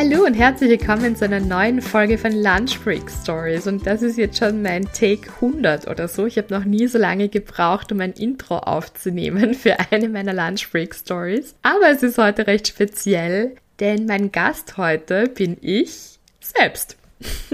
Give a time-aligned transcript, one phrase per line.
[0.00, 3.66] Hallo und herzlich willkommen zu einer neuen Folge von Lunch Break Stories.
[3.66, 6.24] Und das ist jetzt schon mein Take 100 oder so.
[6.24, 10.70] Ich habe noch nie so lange gebraucht, um ein Intro aufzunehmen für eine meiner Lunch
[10.70, 11.56] Break Stories.
[11.62, 16.96] Aber es ist heute recht speziell, denn mein Gast heute bin ich selbst.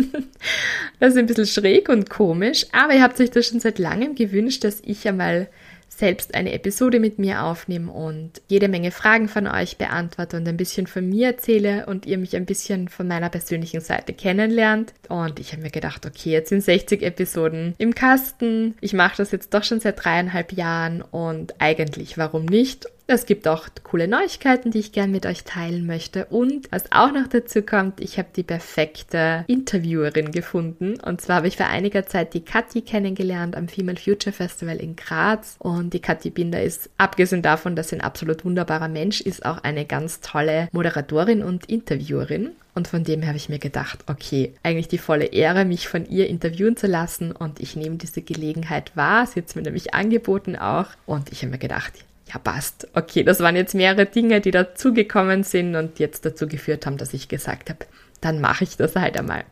[1.00, 4.16] das ist ein bisschen schräg und komisch, aber ihr habt euch das schon seit langem
[4.16, 5.48] gewünscht, dass ich einmal
[5.98, 10.56] selbst eine Episode mit mir aufnehme und jede Menge Fragen von euch beantworte und ein
[10.56, 14.92] bisschen von mir erzähle und ihr mich ein bisschen von meiner persönlichen Seite kennenlernt.
[15.08, 18.74] Und ich habe mir gedacht, okay, jetzt sind 60 Episoden im Kasten.
[18.80, 22.86] Ich mache das jetzt doch schon seit dreieinhalb Jahren und eigentlich, warum nicht?
[23.06, 26.24] Es gibt auch coole Neuigkeiten, die ich gerne mit euch teilen möchte.
[26.26, 30.98] Und was auch noch dazu kommt, ich habe die perfekte Interviewerin gefunden.
[31.00, 34.96] Und zwar habe ich vor einiger Zeit die Kathi kennengelernt am Female Future Festival in
[34.96, 35.56] Graz.
[35.58, 39.62] Und die Kathi Binder ist, abgesehen davon, dass sie ein absolut wunderbarer Mensch ist, auch
[39.62, 42.52] eine ganz tolle Moderatorin und Interviewerin.
[42.74, 46.26] Und von dem habe ich mir gedacht, okay, eigentlich die volle Ehre, mich von ihr
[46.26, 47.32] interviewen zu lassen.
[47.32, 49.26] Und ich nehme diese Gelegenheit wahr.
[49.26, 50.86] Sie hat es mir nämlich angeboten auch.
[51.04, 51.92] Und ich habe mir gedacht,
[52.32, 52.88] ja, passt.
[52.94, 57.12] Okay, das waren jetzt mehrere Dinge, die dazugekommen sind und jetzt dazu geführt haben, dass
[57.12, 57.80] ich gesagt habe,
[58.20, 59.44] dann mache ich das halt einmal.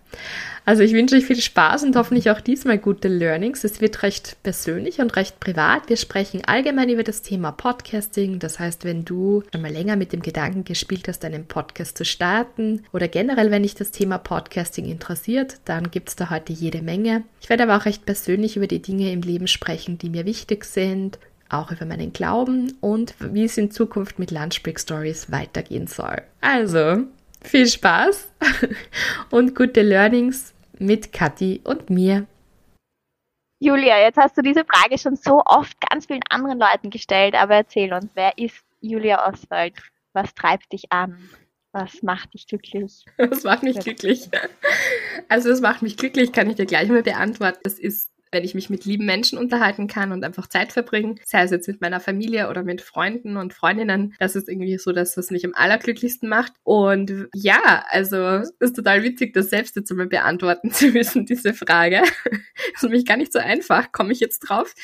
[0.65, 3.65] Also ich wünsche euch viel Spaß und hoffentlich auch diesmal gute Learnings.
[3.65, 5.89] Es wird recht persönlich und recht privat.
[5.89, 8.39] Wir sprechen allgemein über das Thema Podcasting.
[8.39, 12.05] Das heißt, wenn du schon mal länger mit dem Gedanken gespielt hast, einen Podcast zu
[12.05, 16.81] starten oder generell, wenn dich das Thema Podcasting interessiert, dann gibt es da heute jede
[16.81, 17.25] Menge.
[17.41, 20.65] Ich werde aber auch recht persönlich über die Dinge im Leben sprechen, die mir wichtig
[20.65, 21.19] sind,
[21.53, 26.23] auch über meinen Glauben und wie es in Zukunft mit Lunchbreak Stories weitergehen soll.
[26.41, 27.05] Also,
[27.43, 28.31] viel Spaß
[29.31, 32.27] und gute Learnings mit Kathi und mir.
[33.61, 37.55] Julia, jetzt hast du diese Frage schon so oft ganz vielen anderen Leuten gestellt, aber
[37.55, 39.75] erzähl uns, wer ist Julia Oswald?
[40.13, 41.31] Was treibt dich an?
[41.73, 43.05] Was macht dich glücklich?
[43.17, 44.29] Was macht mich glücklich?
[45.29, 47.61] Also, was macht mich glücklich, kann ich dir gleich mal beantworten.
[47.65, 51.43] Es ist wenn ich mich mit lieben Menschen unterhalten kann und einfach Zeit verbringen, sei
[51.43, 55.17] es jetzt mit meiner Familie oder mit Freunden und Freundinnen, das ist irgendwie so das,
[55.17, 56.55] was mich am allerglücklichsten macht.
[56.65, 62.01] Und ja, also ist total witzig, das selbst jetzt einmal beantworten zu müssen, diese Frage.
[62.25, 62.33] Das
[62.77, 64.75] ist nämlich gar nicht so einfach, komme ich jetzt drauf,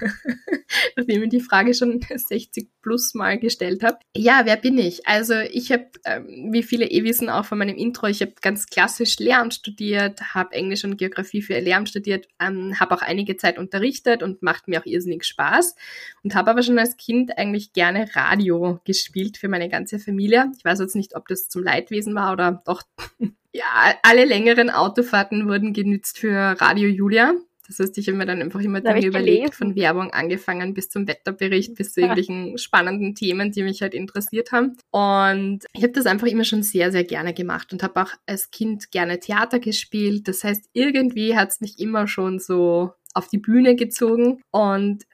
[0.96, 3.98] nachdem ich die Frage schon 60 plus Mal gestellt habe.
[4.16, 5.06] Ja, wer bin ich?
[5.06, 8.66] Also ich habe, ähm, wie viele eh wissen, auch von meinem Intro, ich habe ganz
[8.66, 13.58] klassisch Lehramt studiert, habe Englisch und Geografie für Lehramt studiert, ähm, habe auch einige Zeit
[13.58, 15.76] unterrichtet und macht mir auch irrsinnig Spaß
[16.22, 20.50] und habe aber schon als Kind eigentlich gerne Radio gespielt für meine ganze Familie.
[20.56, 22.82] Ich weiß jetzt nicht, ob das zum Leidwesen war oder doch.
[23.52, 23.64] ja,
[24.02, 27.34] alle längeren Autofahrten wurden genützt für Radio Julia.
[27.66, 31.08] Das heißt, ich habe mir dann einfach immer Dinge überlegt, von Werbung angefangen bis zum
[31.08, 34.76] Wetterbericht, bis zu irgendwelchen spannenden Themen, die mich halt interessiert haben.
[34.90, 38.50] Und ich habe das einfach immer schon sehr, sehr gerne gemacht und habe auch als
[38.50, 40.28] Kind gerne Theater gespielt.
[40.28, 44.40] Das heißt, irgendwie hat es mich immer schon so auf die Bühne gezogen.
[44.50, 45.04] Und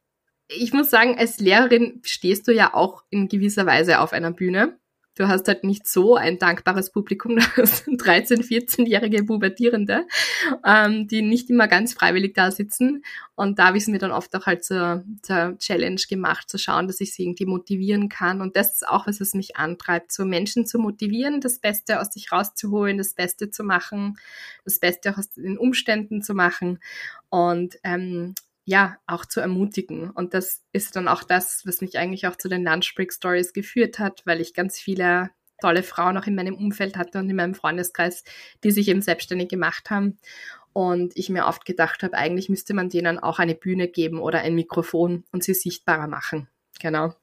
[0.48, 4.78] ich muss sagen, als Lehrerin stehst du ja auch in gewisser Weise auf einer Bühne
[5.14, 10.06] du hast halt nicht so ein dankbares Publikum, das 13-, 14-jährige Pubertierende,
[10.64, 13.04] ähm, die nicht immer ganz freiwillig da sitzen.
[13.34, 17.00] Und da es mir dann oft auch halt zur, zur Challenge gemacht, zu schauen, dass
[17.00, 18.40] ich sie irgendwie motivieren kann.
[18.40, 22.12] Und das ist auch was, was mich antreibt, so Menschen zu motivieren, das Beste aus
[22.12, 24.16] sich rauszuholen, das Beste zu machen,
[24.64, 26.78] das Beste auch aus den Umständen zu machen.
[27.28, 30.10] Und ähm, ja, auch zu ermutigen.
[30.10, 33.98] Und das ist dann auch das, was mich eigentlich auch zu den Lunchbreak Stories geführt
[33.98, 35.30] hat, weil ich ganz viele
[35.60, 38.24] tolle Frauen auch in meinem Umfeld hatte und in meinem Freundeskreis,
[38.64, 40.18] die sich eben selbstständig gemacht haben.
[40.72, 44.40] Und ich mir oft gedacht habe, eigentlich müsste man denen auch eine Bühne geben oder
[44.40, 46.48] ein Mikrofon und sie sichtbarer machen.
[46.80, 47.14] Genau.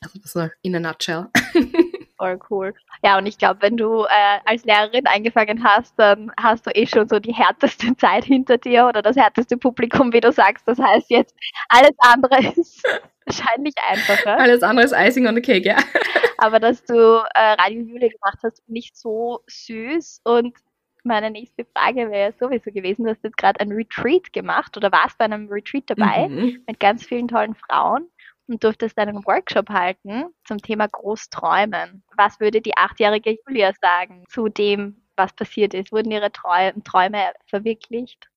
[0.00, 1.26] Also das ist in a nutshell.
[2.20, 2.74] Voll cool.
[3.02, 6.86] Ja, und ich glaube, wenn du äh, als Lehrerin angefangen hast, dann hast du eh
[6.86, 10.68] schon so die härteste Zeit hinter dir oder das härteste Publikum, wie du sagst.
[10.68, 11.34] Das heißt jetzt,
[11.70, 12.84] alles andere ist
[13.24, 14.36] wahrscheinlich einfacher.
[14.36, 15.76] Alles andere ist Icing on the Cake, ja.
[16.36, 20.20] Aber dass du äh, Radio Julia gemacht hast, nicht so süß.
[20.24, 20.54] Und
[21.02, 25.16] meine nächste Frage wäre sowieso gewesen, du hast jetzt gerade ein Retreat gemacht oder warst
[25.16, 26.64] bei einem Retreat dabei mhm.
[26.66, 28.10] mit ganz vielen tollen Frauen
[28.50, 32.02] und durftest einen Workshop halten zum Thema Großträumen.
[32.16, 35.92] Was würde die achtjährige Julia sagen zu dem, was passiert ist?
[35.92, 38.28] Wurden ihre Träume verwirklicht?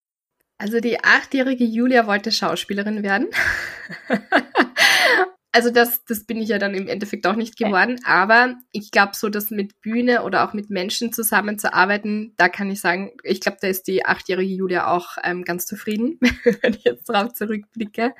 [0.58, 3.28] Also die achtjährige Julia wollte Schauspielerin werden.
[5.52, 8.00] also das, das bin ich ja dann im Endeffekt auch nicht geworden.
[8.06, 12.80] Aber ich glaube, so das mit Bühne oder auch mit Menschen zusammenzuarbeiten, da kann ich
[12.80, 16.20] sagen, ich glaube, da ist die achtjährige Julia auch ähm, ganz zufrieden,
[16.62, 18.14] wenn ich jetzt darauf zurückblicke.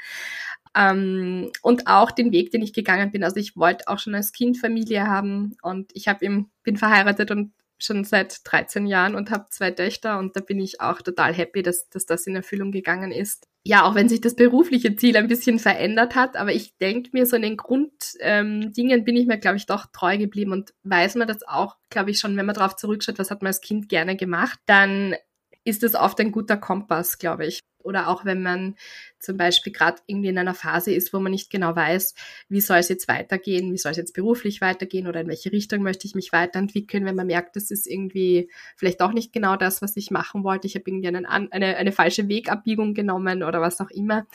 [0.76, 3.24] Ähm, und auch den Weg, den ich gegangen bin.
[3.24, 7.32] Also ich wollte auch schon als Kind Familie haben und ich habe eben bin verheiratet
[7.32, 7.54] und
[7.84, 11.62] schon seit 13 Jahren und habe zwei Töchter und da bin ich auch total happy,
[11.62, 13.48] dass, dass das in Erfüllung gegangen ist.
[13.66, 17.26] Ja, auch wenn sich das berufliche Ziel ein bisschen verändert hat, aber ich denke mir,
[17.26, 21.16] so in den Grunddingen ähm, bin ich mir, glaube ich, doch treu geblieben und weiß
[21.16, 23.90] man das auch, glaube ich, schon, wenn man darauf zurückschaut, was hat man als Kind
[23.90, 25.16] gerne gemacht, dann
[25.64, 27.60] ist das oft ein guter Kompass, glaube ich.
[27.84, 28.76] Oder auch wenn man
[29.20, 32.14] zum Beispiel gerade irgendwie in einer Phase ist, wo man nicht genau weiß,
[32.50, 35.82] wie soll es jetzt weitergehen, wie soll es jetzt beruflich weitergehen oder in welche Richtung
[35.82, 39.82] möchte ich mich weiterentwickeln, wenn man merkt, das ist irgendwie vielleicht auch nicht genau das,
[39.82, 40.68] was ich machen wollte.
[40.68, 44.26] Ich habe irgendwie einen, eine, eine falsche Wegabbiegung genommen oder was auch immer.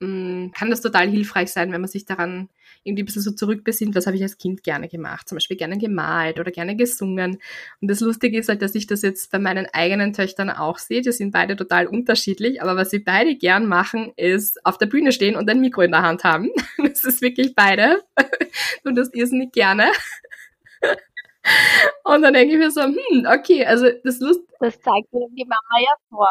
[0.00, 2.48] Mm, kann das total hilfreich sein, wenn man sich daran
[2.84, 5.76] irgendwie ein bisschen so zurückbesinnt, was habe ich als Kind gerne gemacht, zum Beispiel gerne
[5.76, 7.40] gemalt oder gerne gesungen.
[7.80, 11.02] Und das Lustige ist halt, dass ich das jetzt bei meinen eigenen Töchtern auch sehe.
[11.02, 15.10] Die sind beide total unterschiedlich, aber was sie beide gern machen, ist auf der Bühne
[15.10, 16.50] stehen und ein Mikro in der Hand haben.
[16.98, 18.02] Das ist wirklich beide.
[18.84, 19.90] Und das irrsinnig gerne.
[22.04, 24.40] Und dann denke ich mir so, hm, okay, also das Lust.
[24.60, 26.30] Das zeigt mir die Mama ja vor.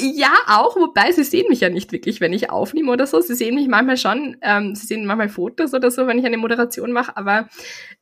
[0.00, 3.20] Ja, auch, wobei sie sehen mich ja nicht wirklich, wenn ich aufnehme oder so.
[3.20, 6.36] Sie sehen mich manchmal schon, ähm, sie sehen manchmal Fotos oder so, wenn ich eine
[6.36, 7.48] Moderation mache, aber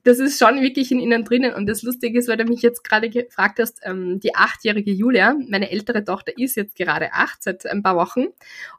[0.04, 1.54] das ist schon wirklich in ihnen drinnen.
[1.54, 5.34] Und das Lustige ist, weil du mich jetzt gerade gefragt hast, ähm, die achtjährige Julia,
[5.48, 8.26] meine ältere Tochter ist jetzt gerade acht, seit ein paar Wochen.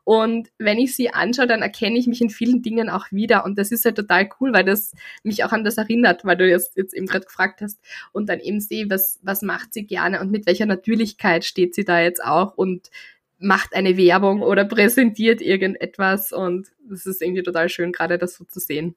[0.04, 3.44] Und wenn ich sie anschaue, dann erkenne ich mich in vielen Dingen auch wieder.
[3.44, 4.94] Und das ist halt total cool, weil das
[5.24, 7.80] mich auch an das erinnert, weil du jetzt, jetzt eben gerade gefragt hast
[8.12, 11.86] und dann eben sehe, was, was macht sie gerne und mit welcher Natürlichkeit steht sie
[11.86, 12.92] da jetzt auch und
[13.40, 18.46] macht eine Werbung oder präsentiert irgendetwas und es ist irgendwie total schön, gerade das so
[18.46, 18.96] zu sehen.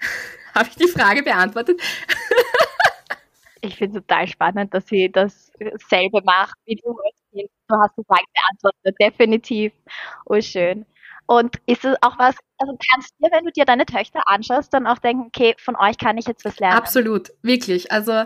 [0.54, 1.80] Habe ich die Frage beantwortet?
[3.60, 6.96] ich finde es total spannend, dass sie dasselbe macht wie du.
[7.32, 9.72] Du hast die Frage beantwortet, definitiv.
[10.24, 10.86] Oh, schön.
[11.26, 14.86] Und ist es auch was, also kannst du, wenn du dir deine Töchter anschaust, dann
[14.86, 16.76] auch denken, okay, von euch kann ich jetzt was lernen?
[16.76, 17.92] Absolut, wirklich.
[17.92, 18.24] Also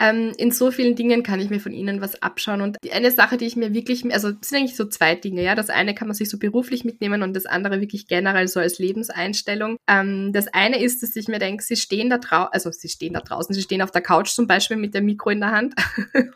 [0.00, 2.60] ähm, in so vielen Dingen kann ich mir von ihnen was abschauen.
[2.60, 5.54] Und eine Sache, die ich mir wirklich, also es sind eigentlich so zwei Dinge, ja.
[5.54, 8.78] Das eine kann man sich so beruflich mitnehmen und das andere wirklich generell so als
[8.78, 9.76] Lebenseinstellung.
[9.88, 13.14] Ähm, das eine ist, dass ich mir denke, sie stehen da draußen, also sie stehen
[13.14, 15.74] da draußen, sie stehen auf der Couch zum Beispiel mit dem Mikro in der Hand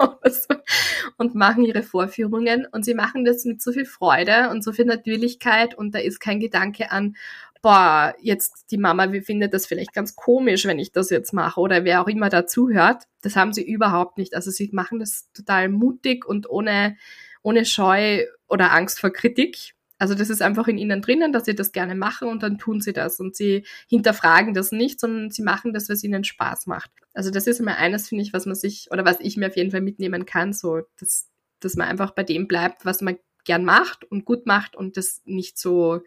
[1.19, 4.87] und machen ihre Vorführungen und sie machen das mit so viel Freude und so viel
[4.87, 7.17] Natürlichkeit und da ist kein Gedanke an,
[7.63, 11.85] boah, jetzt die Mama findet das vielleicht ganz komisch, wenn ich das jetzt mache oder
[11.85, 13.05] wer auch immer dazuhört.
[13.23, 14.35] Das haben sie überhaupt nicht.
[14.35, 16.97] Also sie machen das total mutig und ohne,
[17.43, 19.75] ohne Scheu oder Angst vor Kritik.
[19.99, 22.81] Also das ist einfach in ihnen drinnen, dass sie das gerne machen und dann tun
[22.81, 26.91] sie das und sie hinterfragen das nicht, sondern sie machen das, was ihnen Spaß macht.
[27.15, 29.57] Also das ist immer eines, finde ich, was man sich oder was ich mir auf
[29.57, 33.65] jeden Fall mitnehmen kann, so dass, dass man einfach bei dem bleibt, was man gern
[33.65, 36.01] macht und gut macht und das nicht so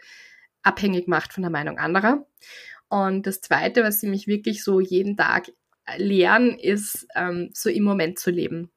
[0.65, 2.25] abhängig macht von der Meinung anderer.
[2.89, 5.51] Und das Zweite, was sie mich wirklich so jeden Tag
[5.97, 8.71] lehren, ist ähm, so im Moment zu leben.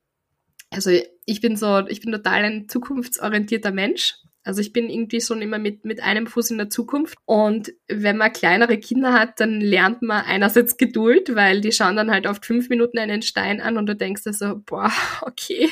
[0.71, 0.91] Also
[1.25, 4.15] ich bin so, ich bin total ein zukunftsorientierter Mensch.
[4.45, 7.19] Also ich bin irgendwie schon immer mit, mit einem Fuß in der Zukunft.
[7.27, 12.11] Und wenn man kleinere Kinder hat, dann lernt man einerseits Geduld, weil die schauen dann
[12.11, 14.91] halt oft fünf Minuten einen Stein an und du denkst dir so, boah,
[15.23, 15.69] okay,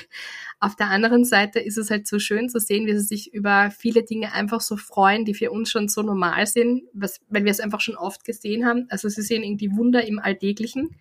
[0.59, 3.71] auf der anderen Seite ist es halt so schön zu sehen, wie sie sich über
[3.71, 7.51] viele Dinge einfach so freuen, die für uns schon so normal sind, was, weil wir
[7.51, 8.87] es einfach schon oft gesehen haben.
[8.89, 10.97] Also sie sehen irgendwie Wunder im Alltäglichen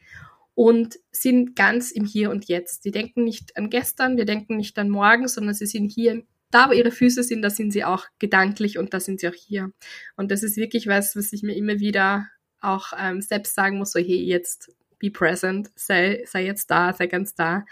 [0.55, 2.83] und sind ganz im Hier und Jetzt.
[2.83, 6.69] Die denken nicht an gestern, wir denken nicht an morgen, sondern sie sind hier, da
[6.69, 9.71] wo ihre Füße sind, da sind sie auch gedanklich und da sind sie auch hier.
[10.17, 12.27] Und das ist wirklich was, was ich mir immer wieder
[12.59, 17.07] auch ähm, selbst sagen muss, so hey, jetzt be present, sei, sei jetzt da, sei
[17.07, 17.65] ganz da.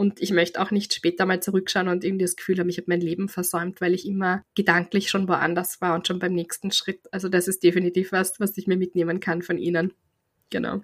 [0.00, 2.86] Und ich möchte auch nicht später mal zurückschauen und irgendwie das Gefühl haben, ich habe
[2.88, 7.02] mein Leben versäumt, weil ich immer gedanklich schon woanders war und schon beim nächsten Schritt.
[7.12, 9.92] Also das ist definitiv was, was ich mir mitnehmen kann von Ihnen.
[10.48, 10.80] Genau.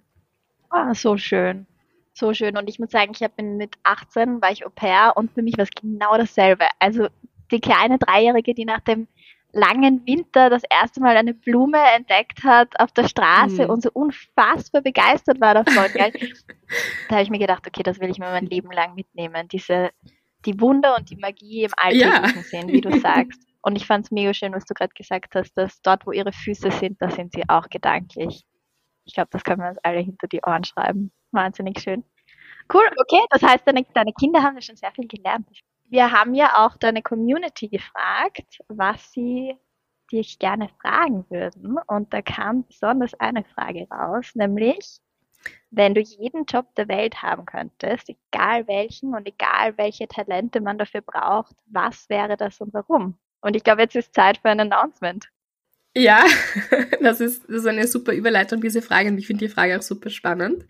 [0.68, 1.64] Ah, so schön.
[2.12, 2.58] So schön.
[2.58, 5.56] Und ich muss sagen, ich habe mit 18 war ich Au pair und für mich
[5.56, 6.66] war es genau dasselbe.
[6.78, 7.08] Also
[7.50, 9.08] die kleine Dreijährige, die nach dem
[9.56, 13.70] langen Winter das erste Mal eine Blume entdeckt hat auf der Straße mhm.
[13.70, 15.90] und so unfassbar begeistert war davon.
[17.08, 19.48] Da habe ich mir gedacht, okay, das will ich mir mein Leben lang mitnehmen.
[19.48, 19.90] Diese,
[20.44, 22.42] die Wunder und die Magie im Alltäglichen ja.
[22.42, 23.40] sehen, wie du sagst.
[23.62, 26.32] Und ich fand es mega schön, was du gerade gesagt hast, dass dort, wo ihre
[26.32, 28.44] Füße sind, da sind sie auch gedanklich.
[29.04, 31.10] Ich glaube, das können wir uns alle hinter die Ohren schreiben.
[31.32, 32.04] Wahnsinnig schön.
[32.72, 35.48] Cool, okay, das heißt, deine, deine Kinder haben ja schon sehr viel gelernt.
[35.88, 39.56] Wir haben ja auch deine Community gefragt, was sie
[40.12, 41.78] dich gerne fragen würden.
[41.86, 44.98] Und da kam besonders eine Frage raus, nämlich,
[45.70, 50.78] wenn du jeden Job der Welt haben könntest, egal welchen und egal welche Talente man
[50.78, 53.16] dafür braucht, was wäre das und warum?
[53.40, 55.28] Und ich glaube, jetzt ist Zeit für ein Announcement.
[55.94, 56.24] Ja,
[57.00, 59.08] das ist, das ist eine super Überleitung, diese Frage.
[59.08, 60.66] Und ich finde die Frage auch super spannend.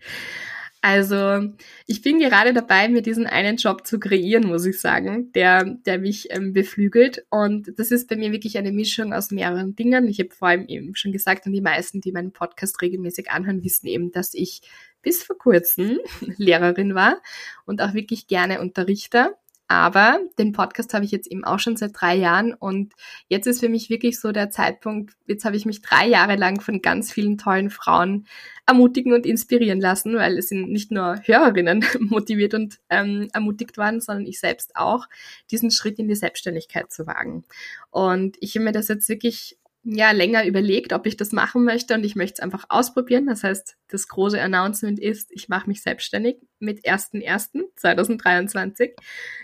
[0.81, 1.49] Also
[1.87, 5.97] ich bin gerade dabei, mir diesen einen Job zu kreieren, muss ich sagen, der, der
[5.97, 7.25] mich ähm, beflügelt.
[7.29, 10.07] Und das ist bei mir wirklich eine Mischung aus mehreren Dingen.
[10.07, 13.63] Ich habe vor allem eben schon gesagt, und die meisten, die meinen Podcast regelmäßig anhören,
[13.63, 14.61] wissen eben, dass ich
[15.01, 15.99] bis vor kurzem
[16.37, 17.21] Lehrerin war
[17.65, 19.35] und auch wirklich gerne unterrichte.
[19.69, 22.93] Aber den Podcast habe ich jetzt eben auch schon seit drei Jahren und
[23.27, 26.61] jetzt ist für mich wirklich so der Zeitpunkt, jetzt habe ich mich drei Jahre lang
[26.61, 28.27] von ganz vielen tollen Frauen
[28.65, 33.99] ermutigen und inspirieren lassen, weil es sind nicht nur Hörerinnen motiviert und ähm, ermutigt worden,
[33.99, 35.05] sondern ich selbst auch,
[35.51, 37.43] diesen Schritt in die Selbstständigkeit zu wagen.
[37.91, 39.57] Und ich habe mir das jetzt wirklich
[39.89, 43.25] ja länger überlegt, ob ich das machen möchte und ich möchte es einfach ausprobieren.
[43.25, 48.91] Das heißt, das große Announcement ist, ich mache mich selbstständig mit 1.1.2023.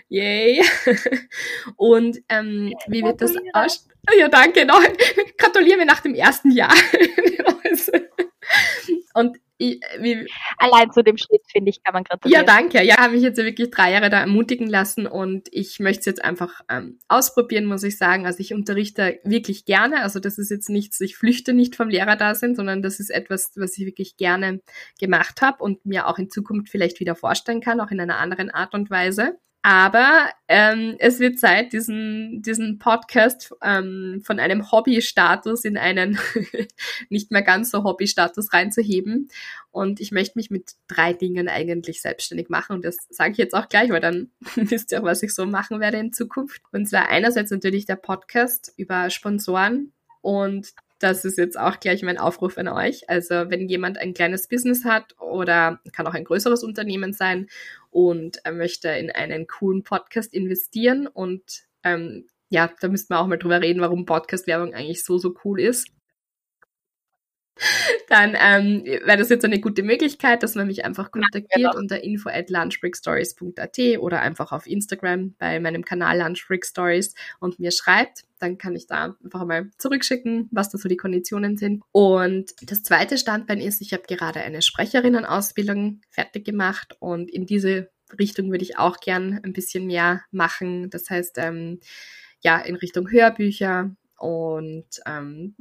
[0.08, 0.62] Yay!
[1.76, 3.88] und ähm, wie wird das aus?
[4.18, 4.66] Ja, danke.
[4.66, 4.82] Noch.
[5.38, 6.74] Gratuliere mir nach dem ersten Jahr.
[9.14, 10.26] und wie,
[10.58, 12.44] Allein zu dem Schritt, finde ich, kann man gratulieren.
[12.44, 12.82] Ja, danke.
[12.82, 16.24] Ja, habe mich jetzt wirklich drei Jahre da ermutigen lassen und ich möchte es jetzt
[16.24, 18.26] einfach ähm, ausprobieren, muss ich sagen.
[18.26, 20.02] Also ich unterrichte wirklich gerne.
[20.02, 23.10] Also das ist jetzt nichts, ich flüchte nicht vom Lehrer da sind, sondern das ist
[23.10, 24.60] etwas, was ich wirklich gerne
[24.98, 28.50] gemacht habe und mir auch in Zukunft vielleicht wieder vorstellen kann, auch in einer anderen
[28.50, 29.38] Art und Weise.
[29.66, 36.18] Aber ähm, es wird Zeit, diesen, diesen Podcast ähm, von einem Hobby-Status in einen
[37.08, 39.30] nicht mehr ganz so Hobby-Status reinzuheben.
[39.70, 42.76] Und ich möchte mich mit drei Dingen eigentlich selbstständig machen.
[42.76, 45.46] Und das sage ich jetzt auch gleich, weil dann wisst ihr auch, was ich so
[45.46, 46.60] machen werde in Zukunft.
[46.72, 52.16] Und zwar einerseits natürlich der Podcast über Sponsoren und das ist jetzt auch gleich mein
[52.16, 53.10] Aufruf an euch.
[53.10, 57.48] Also wenn jemand ein kleines Business hat oder kann auch ein größeres Unternehmen sein
[57.90, 63.36] und möchte in einen coolen Podcast investieren und ähm, ja, da müssten wir auch mal
[63.36, 65.88] drüber reden, warum Podcast-Werbung eigentlich so, so cool ist
[68.08, 71.78] dann ähm, wäre das jetzt eine gute Möglichkeit, dass man mich einfach kontaktiert ja, genau.
[71.78, 78.24] unter info at lunchbreakstories.at oder einfach auf Instagram bei meinem Kanal Lunchbreakstories und mir schreibt.
[78.40, 81.82] Dann kann ich da einfach mal zurückschicken, was da so die Konditionen sind.
[81.92, 87.88] Und das zweite Standbein ist, ich habe gerade eine Sprecherinnenausbildung fertig gemacht und in diese
[88.18, 90.90] Richtung würde ich auch gern ein bisschen mehr machen.
[90.90, 91.80] Das heißt, ähm,
[92.40, 95.54] ja, in Richtung Hörbücher und ähm,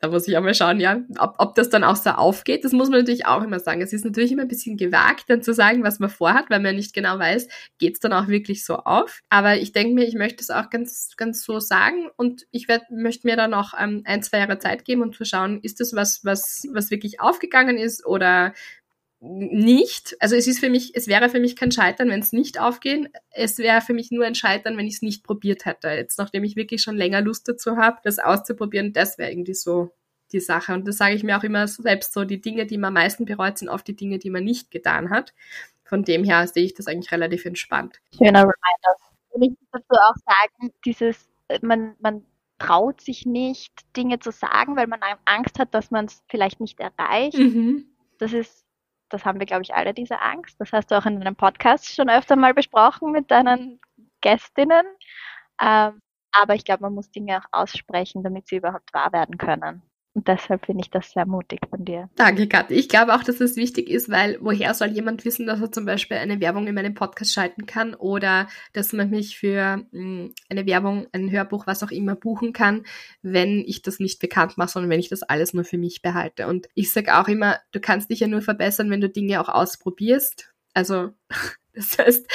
[0.00, 2.64] da muss ich auch mal schauen, ja, ob, ob das dann auch so aufgeht.
[2.64, 3.80] Das muss man natürlich auch immer sagen.
[3.80, 6.76] Es ist natürlich immer ein bisschen gewagt, dann zu sagen, was man vorhat, weil man
[6.76, 9.20] nicht genau weiß, geht es dann auch wirklich so auf.
[9.28, 12.90] Aber ich denke mir, ich möchte es auch ganz, ganz so sagen und ich werd,
[12.90, 15.94] möchte mir dann auch ähm, ein, zwei Jahre Zeit geben und zu schauen, ist das
[15.94, 18.54] was, was, was wirklich aufgegangen ist oder
[19.20, 20.16] nicht.
[20.20, 23.08] Also es ist für mich, es wäre für mich kein Scheitern, wenn es nicht aufgehen.
[23.30, 25.88] Es wäre für mich nur ein Scheitern, wenn ich es nicht probiert hätte.
[25.88, 29.90] Jetzt, nachdem ich wirklich schon länger Lust dazu habe, das auszuprobieren, das wäre irgendwie so
[30.32, 30.72] die Sache.
[30.72, 33.24] Und das sage ich mir auch immer selbst so, die Dinge, die man am meisten
[33.24, 35.34] bereut, sind oft die Dinge, die man nicht getan hat.
[35.84, 38.00] Von dem her sehe ich das eigentlich relativ entspannt.
[38.16, 38.96] Schöner Reminder.
[39.30, 41.28] Und ich muss dazu auch sagen, dieses,
[41.62, 42.24] man, man
[42.58, 46.78] traut sich nicht, Dinge zu sagen, weil man Angst hat, dass man es vielleicht nicht
[46.78, 47.38] erreicht.
[47.38, 47.86] Mhm.
[48.18, 48.64] Das ist
[49.08, 50.60] das haben wir, glaube ich, alle diese Angst.
[50.60, 53.80] Das hast du auch in einem Podcast schon öfter mal besprochen mit deinen
[54.20, 54.86] Gästinnen.
[55.60, 56.00] Ähm,
[56.32, 59.82] aber ich glaube, man muss Dinge auch aussprechen, damit sie überhaupt wahr werden können.
[60.18, 62.10] Und deshalb finde ich das sehr mutig von dir.
[62.16, 62.74] Danke, Kathi.
[62.74, 65.84] Ich glaube auch, dass es wichtig ist, weil woher soll jemand wissen, dass er zum
[65.84, 70.66] Beispiel eine Werbung in meinem Podcast schalten kann oder dass man mich für hm, eine
[70.66, 72.82] Werbung, ein Hörbuch, was auch immer buchen kann,
[73.22, 76.48] wenn ich das nicht bekannt mache, sondern wenn ich das alles nur für mich behalte.
[76.48, 79.48] Und ich sage auch immer, du kannst dich ja nur verbessern, wenn du Dinge auch
[79.48, 80.52] ausprobierst.
[80.74, 81.10] Also
[81.74, 82.26] das heißt,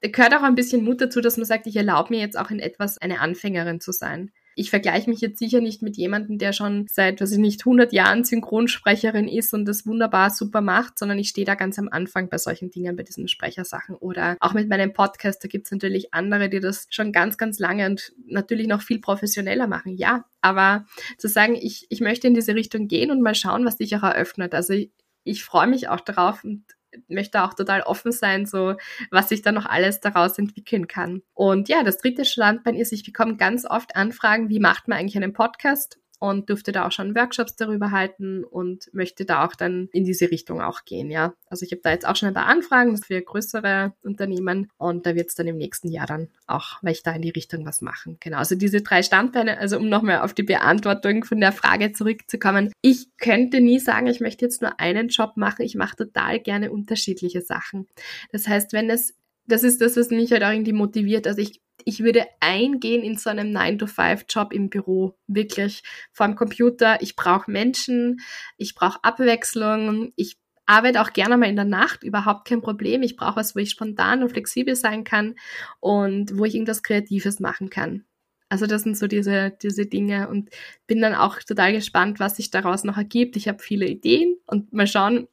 [0.00, 2.50] da gehört auch ein bisschen Mut dazu, dass man sagt, ich erlaube mir jetzt auch
[2.50, 4.32] in etwas eine Anfängerin zu sein.
[4.58, 7.92] Ich vergleiche mich jetzt sicher nicht mit jemandem, der schon seit, weiß ich nicht, 100
[7.92, 12.30] Jahren Synchronsprecherin ist und das wunderbar super macht, sondern ich stehe da ganz am Anfang
[12.30, 13.96] bei solchen Dingen, bei diesen Sprechersachen.
[13.96, 17.58] Oder auch mit meinem Podcast, da gibt es natürlich andere, die das schon ganz, ganz
[17.58, 19.94] lange und natürlich noch viel professioneller machen.
[19.96, 20.86] Ja, aber
[21.18, 24.02] zu sagen, ich, ich möchte in diese Richtung gehen und mal schauen, was sich auch
[24.02, 24.54] eröffnet.
[24.54, 24.90] Also ich,
[25.22, 26.64] ich freue mich auch darauf und
[27.08, 28.74] möchte auch total offen sein, so
[29.10, 31.22] was sich da noch alles daraus entwickeln kann.
[31.34, 35.16] Und ja, das dritte Standbein ist, ich bekomme ganz oft Anfragen, wie macht man eigentlich
[35.16, 35.98] einen Podcast?
[36.18, 40.30] Und durfte da auch schon Workshops darüber halten und möchte da auch dann in diese
[40.30, 41.34] Richtung auch gehen, ja.
[41.48, 45.14] Also ich habe da jetzt auch schon ein paar Anfragen für größere Unternehmen und da
[45.14, 47.82] wird es dann im nächsten Jahr dann auch, weil ich da in die Richtung was
[47.82, 48.16] machen.
[48.20, 52.72] Genau, also diese drei Standbeine, also um nochmal auf die Beantwortung von der Frage zurückzukommen.
[52.82, 55.62] Ich könnte nie sagen, ich möchte jetzt nur einen Job machen.
[55.62, 57.86] Ich mache total gerne unterschiedliche Sachen.
[58.32, 59.14] Das heißt, wenn es
[59.48, 61.26] das ist das, was mich halt auch irgendwie motiviert.
[61.26, 65.16] Also ich ich würde eingehen in so einem 9-to-5-Job im Büro.
[65.26, 67.00] Wirklich vor Computer.
[67.02, 68.20] Ich brauche Menschen,
[68.56, 73.02] ich brauche Abwechslung, ich arbeite auch gerne mal in der Nacht, überhaupt kein Problem.
[73.02, 75.36] Ich brauche was, wo ich spontan und flexibel sein kann
[75.80, 78.04] und wo ich irgendwas Kreatives machen kann.
[78.48, 80.50] Also das sind so diese, diese Dinge und
[80.86, 83.36] bin dann auch total gespannt, was sich daraus noch ergibt.
[83.36, 85.26] Ich habe viele Ideen und mal schauen,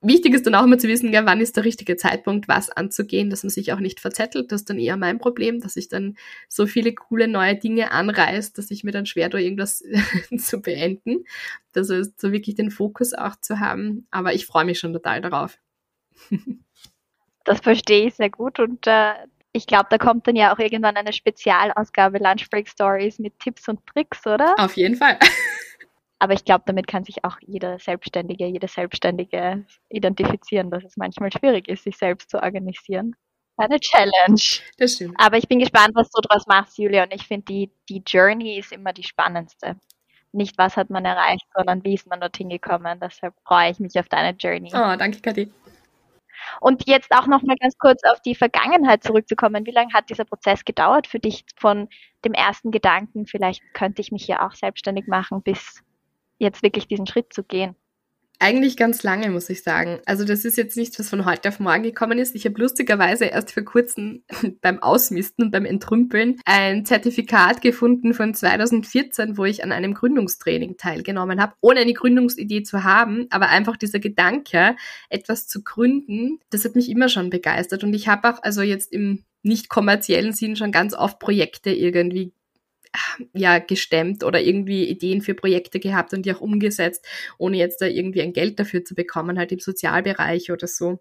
[0.00, 3.30] Wichtig ist dann auch immer zu wissen, ja, wann ist der richtige Zeitpunkt, was anzugehen,
[3.30, 4.52] dass man sich auch nicht verzettelt.
[4.52, 6.16] Das ist dann eher mein Problem, dass ich dann
[6.48, 9.82] so viele coole neue Dinge anreiß, dass ich mir dann schwer tue, irgendwas
[10.38, 11.24] zu beenden.
[11.72, 14.06] Das ist so wirklich den Fokus auch zu haben.
[14.12, 15.58] Aber ich freue mich schon total darauf.
[17.44, 19.14] das verstehe ich sehr gut und äh,
[19.52, 23.68] ich glaube, da kommt dann ja auch irgendwann eine Spezialausgabe Lunch Break Stories mit Tipps
[23.68, 24.54] und Tricks, oder?
[24.58, 25.18] Auf jeden Fall.
[26.18, 31.32] Aber ich glaube, damit kann sich auch jeder Selbstständige, jede Selbstständige identifizieren, dass es manchmal
[31.32, 33.14] schwierig ist, sich selbst zu organisieren.
[33.56, 34.40] Eine Challenge.
[34.78, 35.14] Das stimmt.
[35.18, 37.04] Aber ich bin gespannt, was du daraus machst, Julia.
[37.04, 39.76] Und ich finde, die, die Journey ist immer die spannendste.
[40.32, 43.00] Nicht, was hat man erreicht, sondern wie ist man dorthin gekommen.
[43.00, 44.70] Deshalb freue ich mich auf deine Journey.
[44.72, 45.50] Oh, danke, Kathi.
[46.60, 49.66] Und jetzt auch noch mal ganz kurz auf die Vergangenheit zurückzukommen.
[49.66, 51.88] Wie lange hat dieser Prozess gedauert für dich von
[52.24, 55.82] dem ersten Gedanken, vielleicht könnte ich mich hier auch selbstständig machen, bis
[56.38, 57.74] jetzt wirklich diesen Schritt zu gehen?
[58.40, 59.98] Eigentlich ganz lange, muss ich sagen.
[60.06, 62.36] Also das ist jetzt nichts, was von heute auf morgen gekommen ist.
[62.36, 64.22] Ich habe lustigerweise erst vor kurzem
[64.60, 70.76] beim Ausmisten und beim Entrümpeln ein Zertifikat gefunden von 2014, wo ich an einem Gründungstraining
[70.76, 74.76] teilgenommen habe, ohne eine Gründungsidee zu haben, aber einfach dieser Gedanke,
[75.08, 77.82] etwas zu gründen, das hat mich immer schon begeistert.
[77.82, 82.32] Und ich habe auch also jetzt im nicht kommerziellen Sinn schon ganz oft Projekte irgendwie
[83.32, 87.06] ja gestemmt oder irgendwie Ideen für Projekte gehabt und die auch umgesetzt,
[87.38, 91.00] ohne jetzt da irgendwie ein Geld dafür zu bekommen, halt im Sozialbereich oder so.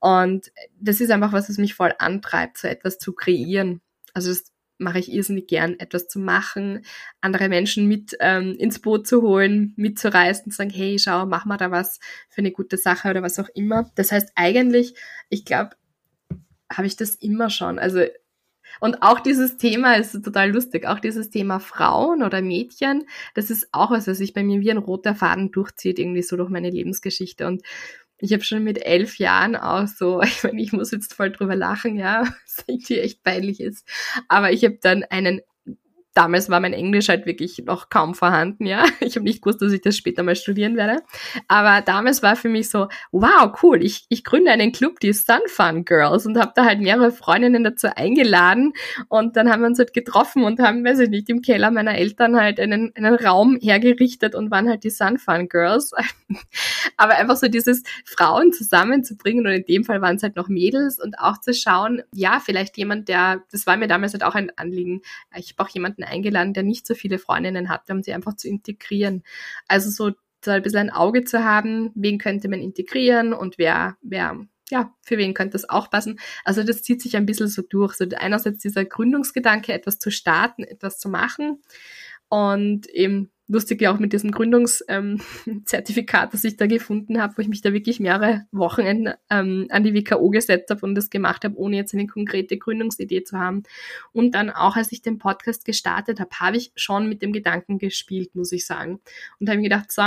[0.00, 3.80] Und das ist einfach was, was mich voll antreibt, so etwas zu kreieren.
[4.14, 6.84] Also das mache ich irrsinnig gern, etwas zu machen,
[7.20, 11.56] andere Menschen mit ähm, ins Boot zu holen, mitzureißen, zu sagen, hey, schau, mach mal
[11.56, 13.90] da was für eine gute Sache oder was auch immer.
[13.94, 14.94] Das heißt eigentlich,
[15.30, 15.70] ich glaube,
[16.70, 17.78] habe ich das immer schon.
[17.78, 18.04] Also
[18.80, 20.86] und auch dieses Thema ist total lustig.
[20.86, 24.70] Auch dieses Thema Frauen oder Mädchen, das ist auch was, was sich bei mir wie
[24.70, 27.46] ein roter Faden durchzieht, irgendwie so durch meine Lebensgeschichte.
[27.46, 27.62] Und
[28.18, 31.56] ich habe schon mit elf Jahren auch so, ich meine, ich muss jetzt voll drüber
[31.56, 33.86] lachen, ja, was irgendwie echt peinlich ist.
[34.28, 35.40] Aber ich habe dann einen
[36.16, 38.84] damals war mein Englisch halt wirklich noch kaum vorhanden, ja.
[39.00, 41.02] Ich habe nicht gewusst, dass ich das später mal studieren werde.
[41.46, 45.40] Aber damals war für mich so, wow, cool, ich, ich gründe einen Club, die Sun
[45.46, 48.72] Fun Girls und habe da halt mehrere Freundinnen dazu eingeladen
[49.08, 51.96] und dann haben wir uns halt getroffen und haben, weiß ich nicht, im Keller meiner
[51.96, 55.92] Eltern halt einen, einen Raum hergerichtet und waren halt die Sun Fun Girls.
[56.96, 60.98] Aber einfach so dieses Frauen zusammenzubringen und in dem Fall waren es halt noch Mädels
[60.98, 64.50] und auch zu schauen, ja, vielleicht jemand, der, das war mir damals halt auch ein
[64.56, 65.02] Anliegen,
[65.36, 69.22] ich brauche jemanden eingeladen, der nicht so viele Freundinnen hat, um sie einfach zu integrieren.
[69.68, 70.12] Also so,
[70.46, 75.18] ein bisschen ein Auge zu haben, wen könnte man integrieren und wer, wer ja, für
[75.18, 76.18] wen könnte das auch passen?
[76.44, 77.94] Also das zieht sich ein bisschen so durch.
[77.94, 81.62] So einerseits dieser Gründungsgedanke, etwas zu starten, etwas zu machen
[82.28, 87.42] und eben lustig ja auch mit diesem Gründungszertifikat, ähm, das ich da gefunden habe, wo
[87.42, 91.44] ich mich da wirklich mehrere Wochen ähm, an die WKO gesetzt habe und das gemacht
[91.44, 93.62] habe, ohne jetzt eine konkrete Gründungsidee zu haben.
[94.12, 97.78] Und dann auch, als ich den Podcast gestartet habe, habe ich schon mit dem Gedanken
[97.78, 99.00] gespielt, muss ich sagen.
[99.38, 100.02] Und habe mir gedacht, so,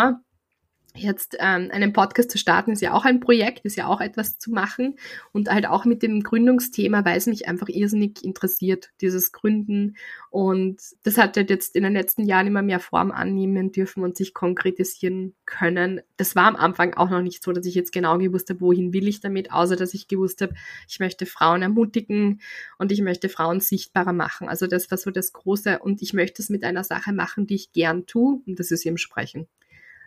[0.96, 4.40] Jetzt ähm, einen Podcast zu starten ist ja auch ein Projekt, ist ja auch etwas
[4.40, 4.98] zu machen
[5.32, 9.96] und halt auch mit dem Gründungsthema, weil es mich einfach irrsinnig interessiert, dieses Gründen
[10.32, 14.18] und das hat halt jetzt in den letzten Jahren immer mehr Form annehmen dürfen und
[14.18, 16.02] sich konkretisieren können.
[16.18, 18.92] Das war am Anfang auch noch nicht so, dass ich jetzt genau gewusst habe, wohin
[18.92, 20.54] will ich damit, außer dass ich gewusst habe,
[20.88, 22.42] ich möchte Frauen ermutigen
[22.80, 24.50] und ich möchte Frauen sichtbarer machen.
[24.50, 27.56] Also das war so das Große und ich möchte es mit einer Sache machen, die
[27.56, 29.48] ich gern tue und das ist eben Sprechen.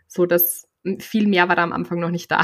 [0.08, 0.68] So dass
[0.98, 2.42] viel mehr war da am Anfang noch nicht da.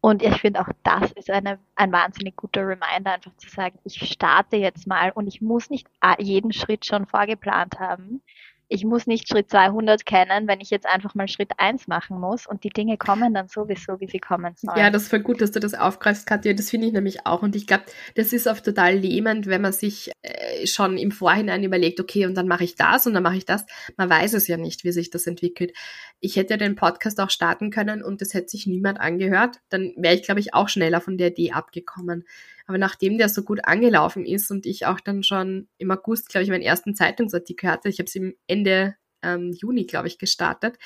[0.00, 3.96] Und ich finde auch das ist eine, ein wahnsinnig guter Reminder, einfach zu sagen, ich
[4.08, 8.22] starte jetzt mal und ich muss nicht jeden Schritt schon vorgeplant haben
[8.68, 12.46] ich muss nicht Schritt 200 kennen, wenn ich jetzt einfach mal Schritt 1 machen muss
[12.46, 14.78] und die Dinge kommen dann sowieso, wie sie kommen sollen.
[14.78, 16.52] Ja, das ist voll gut, dass du das aufgreifst, Katja.
[16.52, 17.42] Das finde ich nämlich auch.
[17.42, 21.62] Und ich glaube, das ist oft total lähmend, wenn man sich äh, schon im Vorhinein
[21.62, 23.64] überlegt, okay, und dann mache ich das und dann mache ich das.
[23.96, 25.72] Man weiß es ja nicht, wie sich das entwickelt.
[26.20, 29.60] Ich hätte ja den Podcast auch starten können und das hätte sich niemand angehört.
[29.68, 32.24] Dann wäre ich, glaube ich, auch schneller von der Idee abgekommen.
[32.66, 36.44] Aber nachdem der so gut angelaufen ist und ich auch dann schon im August, glaube
[36.44, 40.76] ich, meinen ersten Zeitungsartikel hatte, ich habe es im Ende ähm, Juni, glaube ich, gestartet,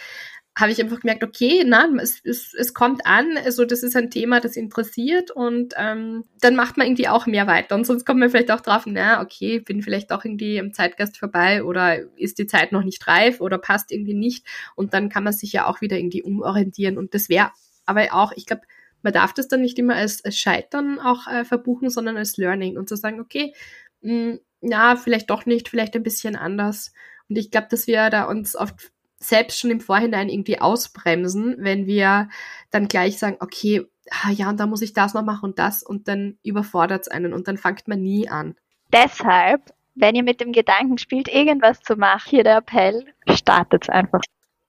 [0.58, 4.10] habe ich einfach gemerkt, okay, nein, es, es, es kommt an, also das ist ein
[4.10, 7.76] Thema, das interessiert und ähm, dann macht man irgendwie auch mehr weiter.
[7.76, 11.18] Und sonst kommt man vielleicht auch drauf, na, okay, bin vielleicht auch irgendwie im Zeitgast
[11.18, 14.46] vorbei oder ist die Zeit noch nicht reif oder passt irgendwie nicht.
[14.74, 16.98] Und dann kann man sich ja auch wieder irgendwie umorientieren.
[16.98, 17.52] Und das wäre
[17.86, 18.62] aber auch, ich glaube,
[19.02, 22.76] man darf das dann nicht immer als, als Scheitern auch äh, verbuchen, sondern als Learning
[22.76, 23.54] und zu sagen, okay,
[24.02, 26.92] mh, hm, ja, vielleicht doch nicht, vielleicht ein bisschen anders.
[27.28, 31.86] Und ich glaube, dass wir da uns oft selbst schon im Vorhinein irgendwie ausbremsen, wenn
[31.86, 32.28] wir
[32.70, 35.82] dann gleich sagen, okay, ah, ja, und da muss ich das noch machen und das
[35.82, 38.56] und dann überfordert es einen und dann fängt man nie an.
[38.92, 44.20] Deshalb, wenn ihr mit dem Gedanken spielt, irgendwas zu machen, hier der Appell, startet einfach.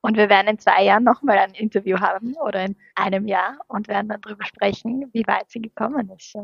[0.02, 3.88] Und wir werden in zwei Jahren nochmal ein Interview haben oder in einem Jahr und
[3.88, 6.36] werden dann darüber sprechen, wie weit sie gekommen ist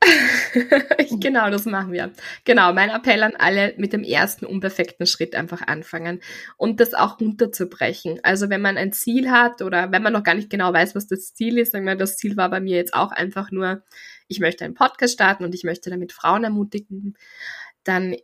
[1.20, 2.12] genau, das machen wir.
[2.44, 6.20] Genau, mein Appell an alle, mit dem ersten unperfekten Schritt einfach anfangen
[6.56, 8.20] und das auch runterzubrechen.
[8.22, 11.06] Also wenn man ein Ziel hat oder wenn man noch gar nicht genau weiß, was
[11.06, 13.82] das Ziel ist, sagen wir, das Ziel war bei mir jetzt auch einfach nur,
[14.28, 17.16] ich möchte einen Podcast starten und ich möchte damit Frauen ermutigen,
[17.84, 18.16] dann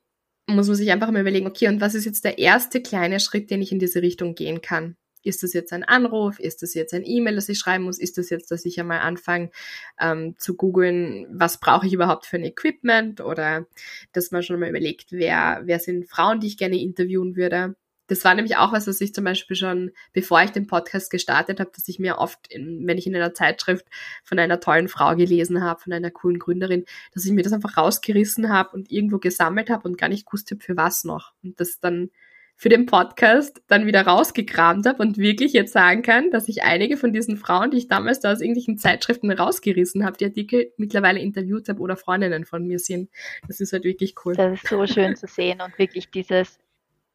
[0.47, 3.51] muss man sich einfach mal überlegen, okay, und was ist jetzt der erste kleine Schritt,
[3.51, 4.97] den ich in diese Richtung gehen kann?
[5.23, 6.39] Ist das jetzt ein Anruf?
[6.39, 7.99] Ist das jetzt ein E-Mail, das ich schreiben muss?
[7.99, 9.51] Ist das jetzt, dass ich einmal anfange
[9.99, 13.23] ähm, zu googeln, was brauche ich überhaupt für ein Equipment?
[13.23, 13.67] Oder
[14.13, 17.75] dass man schon mal überlegt, wer, wer sind Frauen, die ich gerne interviewen würde?
[18.07, 21.61] Das war nämlich auch was, was ich zum Beispiel schon, bevor ich den Podcast gestartet
[21.61, 23.87] habe, dass ich mir oft, in, wenn ich in einer Zeitschrift
[24.25, 27.77] von einer tollen Frau gelesen habe, von einer coolen Gründerin, dass ich mir das einfach
[27.77, 31.33] rausgerissen habe und irgendwo gesammelt habe und gar nicht gewusst habe, für was noch.
[31.43, 32.11] Und das dann
[32.57, 36.97] für den Podcast dann wieder rausgekramt habe und wirklich jetzt sagen kann, dass ich einige
[36.97, 41.21] von diesen Frauen, die ich damals da aus irgendwelchen Zeitschriften rausgerissen habe, die Artikel mittlerweile
[41.21, 43.11] interviewt habe oder Freundinnen von mir sind.
[43.49, 44.35] Das ist halt wirklich cool.
[44.35, 46.61] Das ist so schön zu sehen und wirklich dieses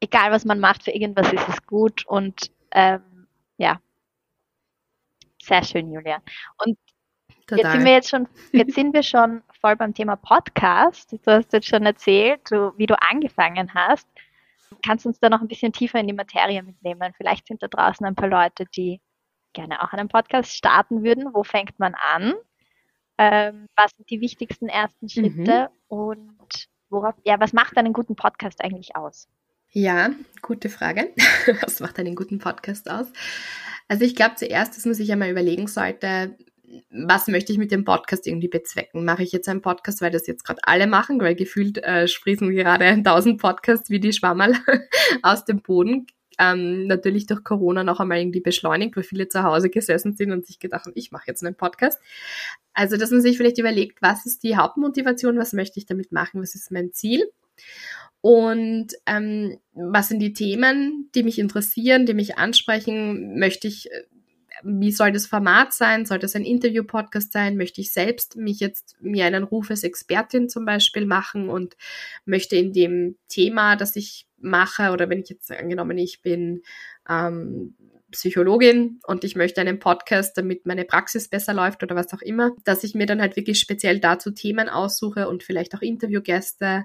[0.00, 3.26] egal was man macht, für irgendwas ist es gut und ähm,
[3.58, 3.80] ja,
[5.42, 6.22] sehr schön, Julia.
[6.64, 6.78] Und
[7.46, 7.58] Total.
[7.58, 11.12] jetzt sind wir jetzt schon, jetzt sind wir schon voll beim Thema Podcast.
[11.12, 14.08] Du hast jetzt schon erzählt, du, wie du angefangen hast.
[14.84, 17.12] Kannst du uns da noch ein bisschen tiefer in die Materie mitnehmen?
[17.16, 19.00] Vielleicht sind da draußen ein paar Leute, die
[19.52, 21.34] gerne auch einen Podcast starten würden.
[21.34, 22.34] Wo fängt man an?
[23.18, 25.08] Ähm, was sind die wichtigsten ersten mhm.
[25.08, 25.70] Schritte?
[25.88, 25.96] Mhm.
[25.96, 29.28] Und worauf, ja, was macht einen guten Podcast eigentlich aus?
[29.72, 30.10] Ja,
[30.42, 31.10] gute Frage.
[31.62, 33.06] Was macht einen guten Podcast aus?
[33.86, 36.36] Also ich glaube zuerst, dass man sich einmal überlegen sollte,
[36.90, 39.04] was möchte ich mit dem Podcast irgendwie bezwecken?
[39.04, 42.50] Mache ich jetzt einen Podcast, weil das jetzt gerade alle machen, weil gefühlt äh, sprießen
[42.50, 44.54] gerade tausend Podcasts wie die Schwammerl
[45.22, 46.06] aus dem Boden.
[46.38, 50.46] Ähm, natürlich durch Corona noch einmal irgendwie beschleunigt, weil viele zu Hause gesessen sind und
[50.46, 52.00] sich gedacht haben, ich mache jetzt einen Podcast.
[52.72, 56.40] Also, dass man sich vielleicht überlegt, was ist die Hauptmotivation, was möchte ich damit machen,
[56.40, 57.30] was ist mein Ziel?
[58.20, 63.38] Und ähm, was sind die Themen, die mich interessieren, die mich ansprechen?
[63.38, 64.02] Möchte ich, äh,
[64.62, 66.04] wie soll das Format sein?
[66.04, 67.56] Soll das ein Interview-Podcast sein?
[67.56, 71.76] Möchte ich selbst mich jetzt mir einen Ruf als Expertin zum Beispiel machen und
[72.26, 76.62] möchte in dem Thema, das ich mache, oder wenn ich jetzt angenommen, ich bin
[77.08, 77.74] ähm,
[78.10, 82.50] Psychologin und ich möchte einen Podcast, damit meine Praxis besser läuft oder was auch immer,
[82.64, 86.84] dass ich mir dann halt wirklich speziell dazu Themen aussuche und vielleicht auch Interviewgäste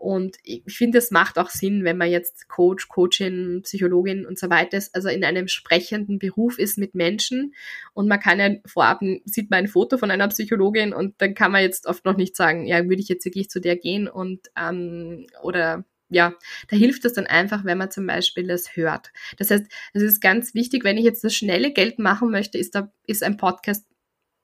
[0.00, 4.48] und ich finde, es macht auch Sinn, wenn man jetzt Coach, Coachin, Psychologin und so
[4.48, 7.54] weiter ist, also in einem sprechenden Beruf ist mit Menschen
[7.92, 11.52] und man kann ja vorab, sieht man ein Foto von einer Psychologin und dann kann
[11.52, 14.50] man jetzt oft noch nicht sagen, ja, würde ich jetzt wirklich zu der gehen und
[14.58, 16.32] ähm, oder ja,
[16.68, 19.12] da hilft es dann einfach, wenn man zum Beispiel das hört.
[19.36, 22.74] Das heißt, es ist ganz wichtig, wenn ich jetzt das schnelle Geld machen möchte, ist
[22.74, 23.84] da, ist ein Podcast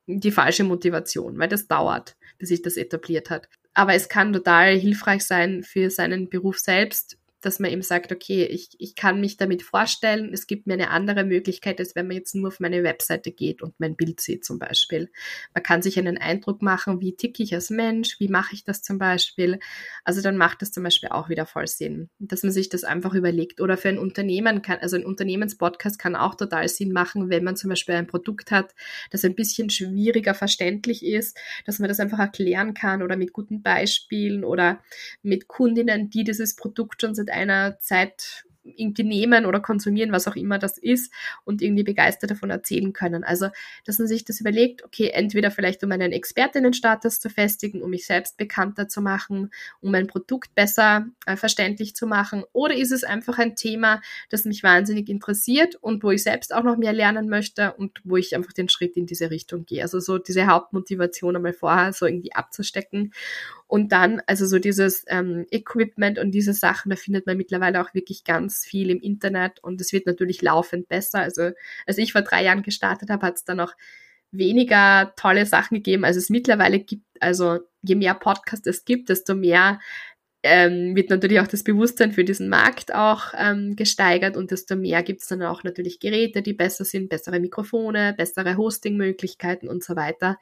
[0.06, 3.48] die falsche Motivation, weil das dauert, bis sich das etabliert hat.
[3.76, 8.44] Aber es kann total hilfreich sein für seinen Beruf selbst, dass man eben sagt, okay,
[8.44, 12.16] ich, ich kann mich damit vorstellen, es gibt mir eine andere Möglichkeit, als wenn man
[12.16, 15.10] jetzt nur auf meine Webseite geht und mein Bild sieht zum Beispiel.
[15.54, 18.82] Man kann sich einen Eindruck machen, wie ticke ich als Mensch, wie mache ich das
[18.82, 19.60] zum Beispiel.
[20.02, 23.14] Also dann macht das zum Beispiel auch wieder voll Sinn, dass man sich das einfach
[23.14, 23.60] überlegt.
[23.60, 27.54] Oder für ein Unternehmen kann, also ein Unternehmenspodcast kann auch total Sinn machen, wenn man
[27.54, 28.74] zum Beispiel ein Produkt hat,
[29.10, 33.62] das ein bisschen schwieriger verständlich ist, dass man das einfach erklären kann oder mit guten
[33.62, 34.82] Beispielen oder
[35.22, 40.26] mit Kundinnen, die dieses Produkt schon seit seit einer Zeit irgendwie nehmen oder konsumieren, was
[40.26, 41.12] auch immer das ist,
[41.44, 43.22] und irgendwie begeistert davon erzählen können.
[43.22, 43.48] Also,
[43.84, 48.06] dass man sich das überlegt, okay, entweder vielleicht um einen Expertinnenstatus zu festigen, um mich
[48.06, 53.04] selbst bekannter zu machen, um mein Produkt besser äh, verständlich zu machen, oder ist es
[53.04, 57.28] einfach ein Thema, das mich wahnsinnig interessiert und wo ich selbst auch noch mehr lernen
[57.28, 59.82] möchte und wo ich einfach den Schritt in diese Richtung gehe.
[59.82, 63.12] Also so diese Hauptmotivation einmal vorher so irgendwie abzustecken
[63.68, 67.94] und dann, also so dieses ähm, Equipment und diese Sachen, da findet man mittlerweile auch
[67.94, 71.18] wirklich ganz viel im Internet und es wird natürlich laufend besser.
[71.20, 71.50] Also
[71.86, 73.72] als ich vor drei Jahren gestartet habe, hat es dann auch
[74.30, 77.04] weniger tolle Sachen gegeben, als es mittlerweile gibt.
[77.20, 79.80] Also je mehr Podcasts es gibt, desto mehr
[80.46, 85.02] ähm, wird natürlich auch das Bewusstsein für diesen Markt auch ähm, gesteigert und desto mehr
[85.02, 89.96] gibt es dann auch natürlich Geräte, die besser sind, bessere Mikrofone, bessere Hosting-Möglichkeiten und so
[89.96, 90.38] weiter.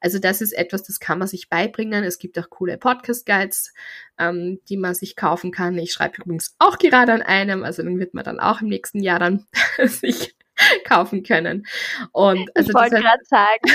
[0.00, 2.04] Also das ist etwas, das kann man sich beibringen.
[2.04, 3.74] Es gibt auch coole Podcast-Guides,
[4.18, 5.76] ähm, die man sich kaufen kann.
[5.78, 9.02] Ich schreibe übrigens auch gerade an einem, also dann wird man dann auch im nächsten
[9.02, 9.46] Jahr dann
[9.84, 10.36] sich
[10.84, 11.66] kaufen können.
[12.12, 13.72] Und also ich wollte gerade sagen,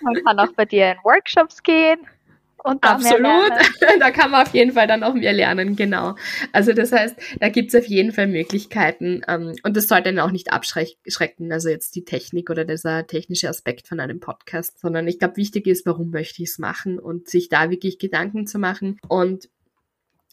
[0.00, 1.98] man kann auch bei dir in Workshops gehen.
[2.66, 3.52] Und Absolut,
[4.00, 6.16] da kann man auf jeden Fall dann auch mehr lernen, genau.
[6.50, 10.18] Also das heißt, da gibt es auf jeden Fall Möglichkeiten ähm, und das sollte dann
[10.18, 15.06] auch nicht abschrecken, also jetzt die Technik oder dieser technische Aspekt von einem Podcast, sondern
[15.06, 18.58] ich glaube, wichtig ist, warum möchte ich es machen und sich da wirklich Gedanken zu
[18.58, 18.98] machen.
[19.06, 19.48] Und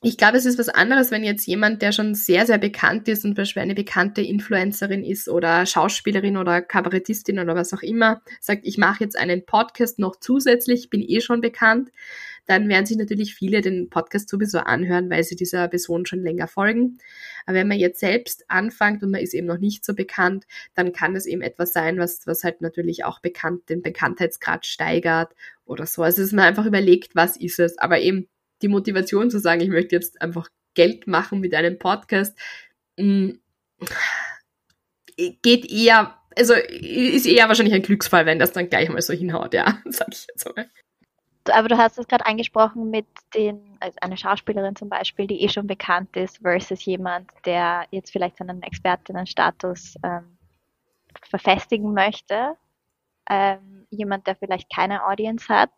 [0.04, 3.24] ich glaube, es ist was anderes, wenn jetzt jemand, der schon sehr, sehr bekannt ist
[3.24, 8.22] und zum Beispiel eine bekannte Influencerin ist oder Schauspielerin oder Kabarettistin oder was auch immer,
[8.42, 11.90] sagt, ich mache jetzt einen Podcast noch zusätzlich, bin eh schon bekannt,
[12.46, 16.48] dann werden sich natürlich viele den Podcast sowieso anhören, weil sie dieser Person schon länger
[16.48, 16.98] folgen.
[17.46, 20.92] Aber wenn man jetzt selbst anfängt und man ist eben noch nicht so bekannt, dann
[20.92, 25.34] kann es eben etwas sein, was, was halt natürlich auch bekannt, den Bekanntheitsgrad steigert
[25.66, 26.04] oder so.
[26.04, 27.78] Also dass man einfach überlegt, was ist es.
[27.78, 28.28] Aber eben
[28.62, 32.38] die Motivation zu sagen, ich möchte jetzt einfach Geld machen mit einem Podcast,
[32.98, 33.40] mh, mm,
[35.42, 39.54] geht eher, also ist eher wahrscheinlich ein Glücksfall, wenn das dann gleich mal so hinhaut,
[39.54, 40.70] ja, sag ich jetzt mal.
[41.52, 45.50] Aber du hast es gerade angesprochen mit den, also eine Schauspielerin zum Beispiel, die eh
[45.50, 50.38] schon bekannt ist, versus jemand, der jetzt vielleicht seinen Expertinnenstatus ähm,
[51.24, 52.56] verfestigen möchte.
[53.30, 55.72] Ähm, jemand, der vielleicht keine Audience hat.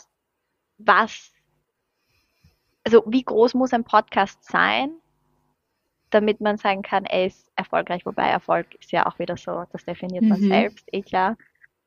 [0.77, 1.31] Was
[2.85, 4.91] also wie groß muss ein Podcast sein,
[6.11, 9.83] damit man sagen kann, er ist erfolgreich, wobei Erfolg ist ja auch wieder so, das
[9.83, 10.47] definiert man mhm.
[10.47, 11.35] selbst, eh klar.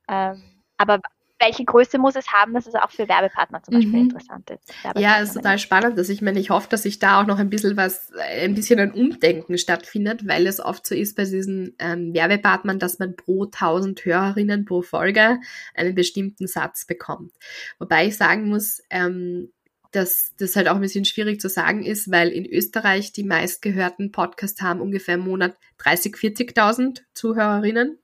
[0.08, 0.42] Ähm,
[0.76, 1.00] aber
[1.40, 4.11] welche Größe muss es haben, dass es auch für Werbepartner zum Beispiel mhm.
[4.11, 4.74] interessant ist?
[4.96, 5.96] Ja, es ist total spannend.
[5.96, 8.80] Also ich meine, ich hoffe, dass sich da auch noch ein bisschen was, ein bisschen
[8.80, 13.44] ein Umdenken stattfindet, weil es oft so ist bei diesen ähm, Werbepartnern, dass man pro
[13.44, 15.38] 1000 Hörerinnen pro Folge
[15.74, 17.32] einen bestimmten Satz bekommt.
[17.78, 19.50] Wobei ich sagen muss, ähm,
[19.90, 24.12] dass das halt auch ein bisschen schwierig zu sagen ist, weil in Österreich die meistgehörten
[24.12, 27.98] Podcasts haben ungefähr im Monat 30, 40.000 Zuhörerinnen.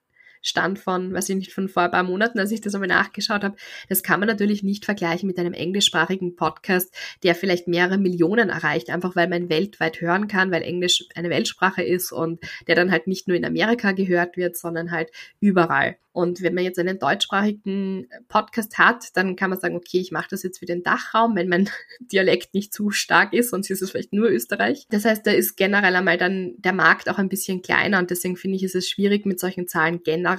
[0.44, 3.42] Stand von, weiß ich nicht, von vor ein paar Monaten, als ich das einmal nachgeschaut
[3.42, 3.56] habe.
[3.88, 8.90] Das kann man natürlich nicht vergleichen mit einem englischsprachigen Podcast, der vielleicht mehrere Millionen erreicht,
[8.90, 13.06] einfach weil man weltweit hören kann, weil Englisch eine Weltsprache ist und der dann halt
[13.06, 15.96] nicht nur in Amerika gehört wird, sondern halt überall.
[16.14, 20.28] Und wenn man jetzt einen deutschsprachigen Podcast hat, dann kann man sagen, okay, ich mache
[20.30, 21.68] das jetzt für den Dachraum, wenn mein
[22.12, 24.86] Dialekt nicht zu stark ist, sonst ist es vielleicht nur Österreich.
[24.90, 28.36] Das heißt, da ist generell einmal dann der Markt auch ein bisschen kleiner und deswegen
[28.36, 30.33] finde ich, ist es schwierig mit solchen Zahlen generell,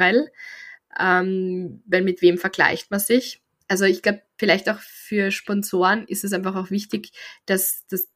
[1.00, 3.42] ähm, weil mit wem vergleicht man sich?
[3.68, 7.12] Also ich glaube, vielleicht auch für Sponsoren ist es einfach auch wichtig,
[7.46, 8.08] dass, dass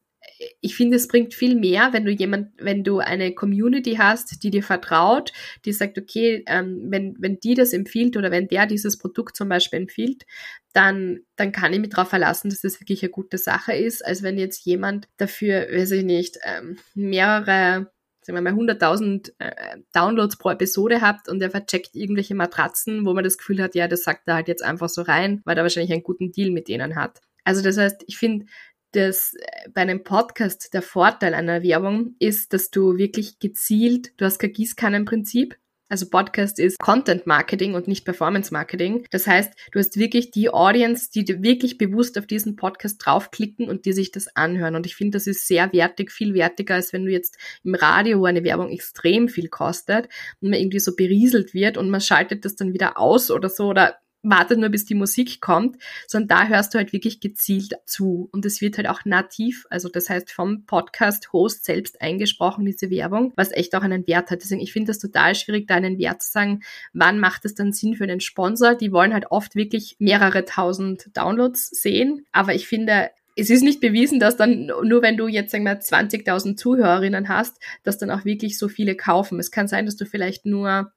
[0.60, 4.50] ich finde, es bringt viel mehr, wenn du jemand, wenn du eine Community hast, die
[4.50, 5.32] dir vertraut,
[5.64, 9.48] die sagt, okay, ähm, wenn, wenn die das empfiehlt oder wenn der dieses Produkt zum
[9.48, 10.24] Beispiel empfiehlt,
[10.72, 14.22] dann, dann kann ich mich darauf verlassen, dass das wirklich eine gute Sache ist, als
[14.22, 17.90] wenn jetzt jemand dafür, weiß ich nicht, ähm, mehrere
[18.30, 23.14] sagen wir mal 100.000 äh, Downloads pro Episode habt und er vercheckt irgendwelche Matratzen, wo
[23.14, 25.62] man das Gefühl hat, ja, das sagt er halt jetzt einfach so rein, weil er
[25.62, 27.20] wahrscheinlich einen guten Deal mit denen hat.
[27.44, 28.46] Also das heißt, ich finde,
[28.92, 34.24] das äh, bei einem Podcast der Vorteil einer Werbung ist, dass du wirklich gezielt, du
[34.24, 35.56] hast kein Gießkannenprinzip,
[35.90, 39.04] also Podcast ist Content Marketing und nicht Performance Marketing.
[39.10, 43.84] Das heißt, du hast wirklich die Audience, die wirklich bewusst auf diesen Podcast draufklicken und
[43.84, 44.76] die sich das anhören.
[44.76, 48.24] Und ich finde, das ist sehr wertig, viel wertiger, als wenn du jetzt im Radio,
[48.24, 50.08] eine Werbung extrem viel kostet
[50.40, 53.66] und man irgendwie so berieselt wird und man schaltet das dann wieder aus oder so
[53.66, 58.28] oder wartet nur, bis die Musik kommt, sondern da hörst du halt wirklich gezielt zu.
[58.32, 63.32] Und es wird halt auch nativ, also das heißt vom Podcast-Host selbst eingesprochen, diese Werbung,
[63.36, 64.42] was echt auch einen Wert hat.
[64.42, 66.60] Deswegen, ich finde das total schwierig, da einen Wert zu sagen,
[66.92, 68.74] wann macht es dann Sinn für einen Sponsor?
[68.74, 72.26] Die wollen halt oft wirklich mehrere tausend Downloads sehen.
[72.32, 75.80] Aber ich finde, es ist nicht bewiesen, dass dann nur wenn du jetzt sagen wir
[75.80, 79.38] 20.000 Zuhörerinnen hast, dass dann auch wirklich so viele kaufen.
[79.38, 80.92] Es kann sein, dass du vielleicht nur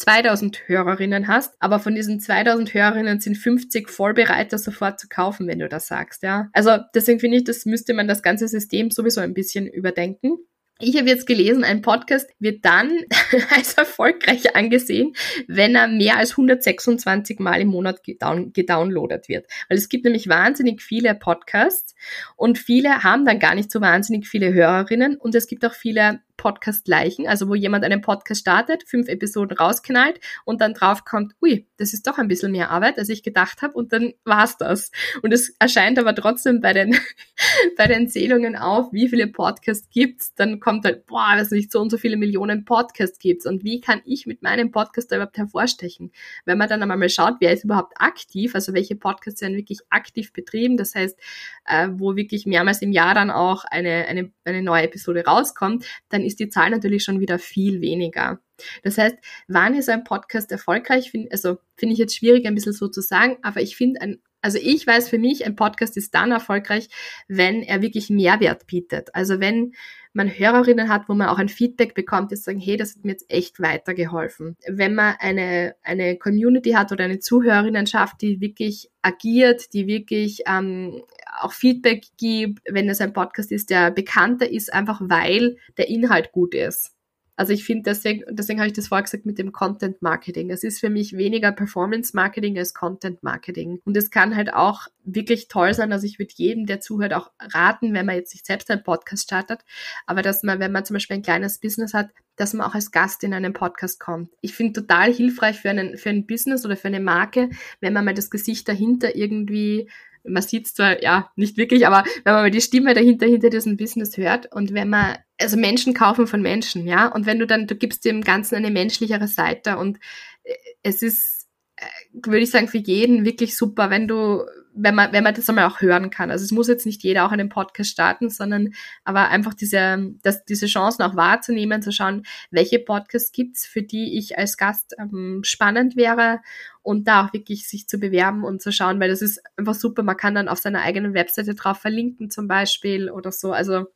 [0.00, 5.08] 2000 Hörerinnen hast, aber von diesen 2000 Hörerinnen sind 50 voll bereit, das sofort zu
[5.08, 6.48] kaufen, wenn du das sagst, ja.
[6.52, 10.38] Also deswegen finde ich, das müsste man das ganze System sowieso ein bisschen überdenken.
[10.82, 12.90] Ich habe jetzt gelesen, ein Podcast wird dann
[13.54, 15.12] als erfolgreich angesehen,
[15.46, 19.46] wenn er mehr als 126 Mal im Monat gedown gedownloadet wird.
[19.68, 21.94] Weil es gibt nämlich wahnsinnig viele Podcasts
[22.34, 26.20] und viele haben dann gar nicht so wahnsinnig viele Hörerinnen und es gibt auch viele
[26.40, 31.92] Podcast-Leichen, also wo jemand einen Podcast startet, fünf Episoden rausknallt und dann draufkommt, ui, das
[31.92, 34.90] ist doch ein bisschen mehr Arbeit, als ich gedacht habe und dann war's das.
[35.20, 36.96] Und es erscheint aber trotzdem bei den,
[37.76, 41.78] bei den Zählungen auf, wie viele Podcasts gibt's, dann kommt halt, boah, weiß nicht, so
[41.78, 45.36] und so viele Millionen Podcasts gibt's und wie kann ich mit meinem Podcast da überhaupt
[45.36, 46.10] hervorstechen?
[46.46, 50.32] Wenn man dann einmal schaut, wer ist überhaupt aktiv, also welche Podcasts werden wirklich aktiv
[50.32, 51.18] betrieben, das heißt,
[51.66, 56.22] äh, wo wirklich mehrmals im Jahr dann auch eine, eine, eine neue Episode rauskommt, dann
[56.22, 58.40] ist die Zahl natürlich schon wieder viel weniger.
[58.82, 59.16] Das heißt,
[59.48, 61.10] wann ist ein Podcast erfolgreich?
[61.10, 64.22] Find, also finde ich jetzt schwierig, ein bisschen so zu sagen, aber ich finde ein
[64.42, 66.88] also ich weiß für mich, ein Podcast ist dann erfolgreich,
[67.28, 69.14] wenn er wirklich Mehrwert bietet.
[69.14, 69.74] Also wenn
[70.12, 73.12] man Hörerinnen hat, wo man auch ein Feedback bekommt, die sagen, hey, das hat mir
[73.12, 74.56] jetzt echt weitergeholfen.
[74.66, 81.02] Wenn man eine, eine Community hat oder eine Zuhörerinnenschaft, die wirklich agiert, die wirklich ähm,
[81.40, 86.32] auch Feedback gibt, wenn es ein Podcast ist, der bekannter ist, einfach weil der Inhalt
[86.32, 86.94] gut ist.
[87.40, 90.50] Also ich finde, deswegen, deswegen habe ich das vorher gesagt mit dem Content Marketing.
[90.50, 93.80] Es ist für mich weniger Performance Marketing als Content Marketing.
[93.86, 95.90] Und es kann halt auch wirklich toll sein.
[95.90, 99.22] Also ich würde jedem, der zuhört, auch raten, wenn man jetzt sich selbst einen Podcast
[99.22, 99.60] startet,
[100.04, 102.90] aber dass man, wenn man zum Beispiel ein kleines Business hat, dass man auch als
[102.90, 104.28] Gast in einen Podcast kommt.
[104.42, 107.48] Ich finde total hilfreich für einen, für ein Business oder für eine Marke,
[107.80, 109.88] wenn man mal das Gesicht dahinter irgendwie
[110.24, 113.76] man sieht zwar, ja, nicht wirklich, aber wenn man mal die Stimme dahinter, hinter diesem
[113.76, 117.66] Business hört und wenn man, also Menschen kaufen von Menschen, ja, und wenn du dann,
[117.66, 119.98] du gibst dem Ganzen eine menschlichere Seite und
[120.44, 125.12] äh, es ist, äh, würde ich sagen, für jeden wirklich super, wenn du, wenn man,
[125.12, 126.30] wenn man das einmal auch hören kann.
[126.30, 128.70] Also es muss jetzt nicht jeder auch einen Podcast starten, sondern
[129.04, 134.18] aber einfach diese, das, diese Chancen auch wahrzunehmen, zu schauen, welche Podcasts gibt's, für die
[134.18, 136.40] ich als Gast ähm, spannend wäre
[136.82, 140.02] und da auch wirklich sich zu bewerben und zu schauen, weil das ist einfach super.
[140.02, 143.52] Man kann dann auf seiner eigenen Webseite drauf verlinken zum Beispiel oder so.
[143.52, 143.86] Also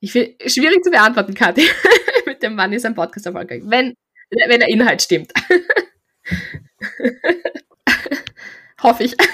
[0.00, 1.68] ich finde schwierig zu beantworten, Kathi,
[2.26, 3.94] mit dem Wann ist ein Podcast erfolgreich, wenn,
[4.30, 5.32] wenn der Inhalt stimmt.
[8.82, 9.16] Hoffe ich.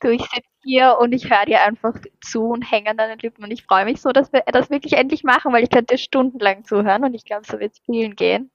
[0.00, 3.44] du, ich sitze hier und ich höre dir einfach zu und hänge an deinen Lippen
[3.44, 6.64] und ich freue mich so, dass wir das wirklich endlich machen, weil ich könnte stundenlang
[6.64, 8.50] zuhören und ich glaube, so wird es vielen gehen.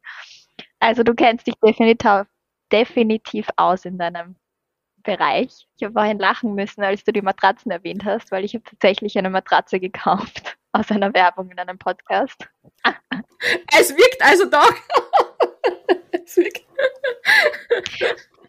[0.80, 2.26] Also du kennst dich definitiv,
[2.72, 4.36] definitiv aus in deinem
[5.04, 5.68] Bereich.
[5.78, 9.18] Ich habe vorhin lachen müssen, als du die Matratzen erwähnt hast, weil ich habe tatsächlich
[9.18, 12.48] eine Matratze gekauft aus einer Werbung in einem Podcast.
[13.78, 14.74] Es wirkt also doch.
[16.12, 16.66] es wirkt.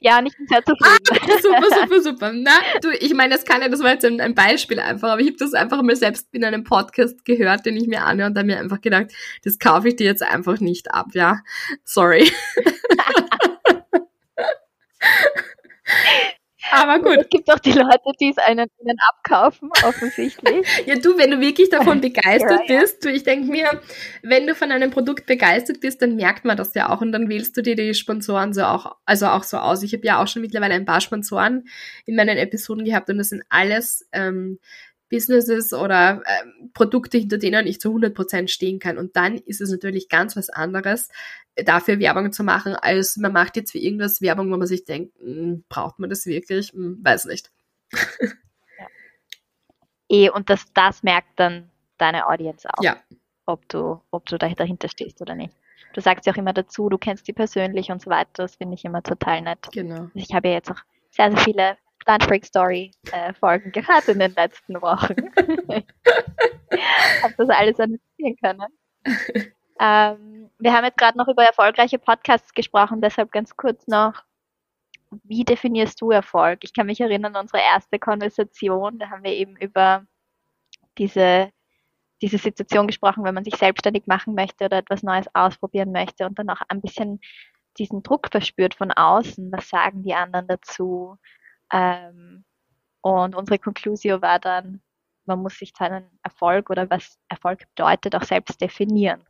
[0.02, 1.04] Ja, nicht sehr zufrieden.
[1.10, 2.32] Ah, super, super, super.
[2.32, 5.28] Na, du, ich meine, das kann ja, das war jetzt ein, Beispiel einfach, aber ich
[5.28, 8.42] habe das einfach mal selbst in einem Podcast gehört, den ich mir anhöre und da
[8.42, 9.08] mir einfach gedacht,
[9.44, 11.40] das kaufe ich dir jetzt einfach nicht ab, ja.
[11.84, 12.32] Sorry.
[16.70, 17.18] Aber gut.
[17.18, 20.66] Es gibt auch die Leute, die es einen, einen abkaufen, offensichtlich.
[20.86, 23.80] ja, du, wenn du wirklich davon begeistert ja, bist, du, ich denke mir,
[24.22, 27.28] wenn du von einem Produkt begeistert bist, dann merkt man das ja auch und dann
[27.28, 29.82] wählst du dir die Sponsoren so auch, also auch so aus.
[29.82, 31.64] Ich habe ja auch schon mittlerweile ein paar Sponsoren
[32.06, 34.58] in meinen Episoden gehabt und das sind alles ähm,
[35.10, 38.96] Businesses oder ähm, Produkte, hinter denen ich zu 100% stehen kann.
[38.96, 41.10] Und dann ist es natürlich ganz was anderes,
[41.56, 45.12] dafür Werbung zu machen, als man macht jetzt für irgendwas Werbung, wo man sich denkt,
[45.20, 46.72] hm, braucht man das wirklich?
[46.72, 47.50] Hm, weiß nicht.
[47.92, 47.98] ja.
[50.12, 52.82] Eh, und das, das merkt dann deine Audience auch.
[52.82, 52.96] Ja.
[53.46, 55.54] Ob du, ob du dahinter stehst oder nicht.
[55.92, 58.30] Du sagst ja auch immer dazu, du kennst die persönlich und so weiter.
[58.34, 59.68] Das finde ich immer total nett.
[59.72, 60.10] Genau.
[60.14, 64.18] Ich habe ja jetzt auch sehr, sehr viele Plant Freak Story äh, Folgen gehört in
[64.18, 65.14] den letzten Wochen.
[67.22, 68.66] Habe das alles analysieren können.
[69.80, 74.22] Ähm, wir haben jetzt gerade noch über erfolgreiche Podcasts gesprochen, deshalb ganz kurz noch,
[75.24, 76.60] wie definierst du Erfolg?
[76.62, 80.04] Ich kann mich erinnern an unsere erste Konversation, da haben wir eben über
[80.98, 81.50] diese,
[82.22, 86.38] diese Situation gesprochen, wenn man sich selbstständig machen möchte oder etwas Neues ausprobieren möchte und
[86.38, 87.20] dann auch ein bisschen
[87.78, 91.16] diesen Druck verspürt von außen, was sagen die anderen dazu?
[91.72, 92.44] Ähm,
[93.00, 94.80] und unsere Conclusio war dann,
[95.24, 99.22] man muss sich seinen Erfolg oder was Erfolg bedeutet auch selbst definieren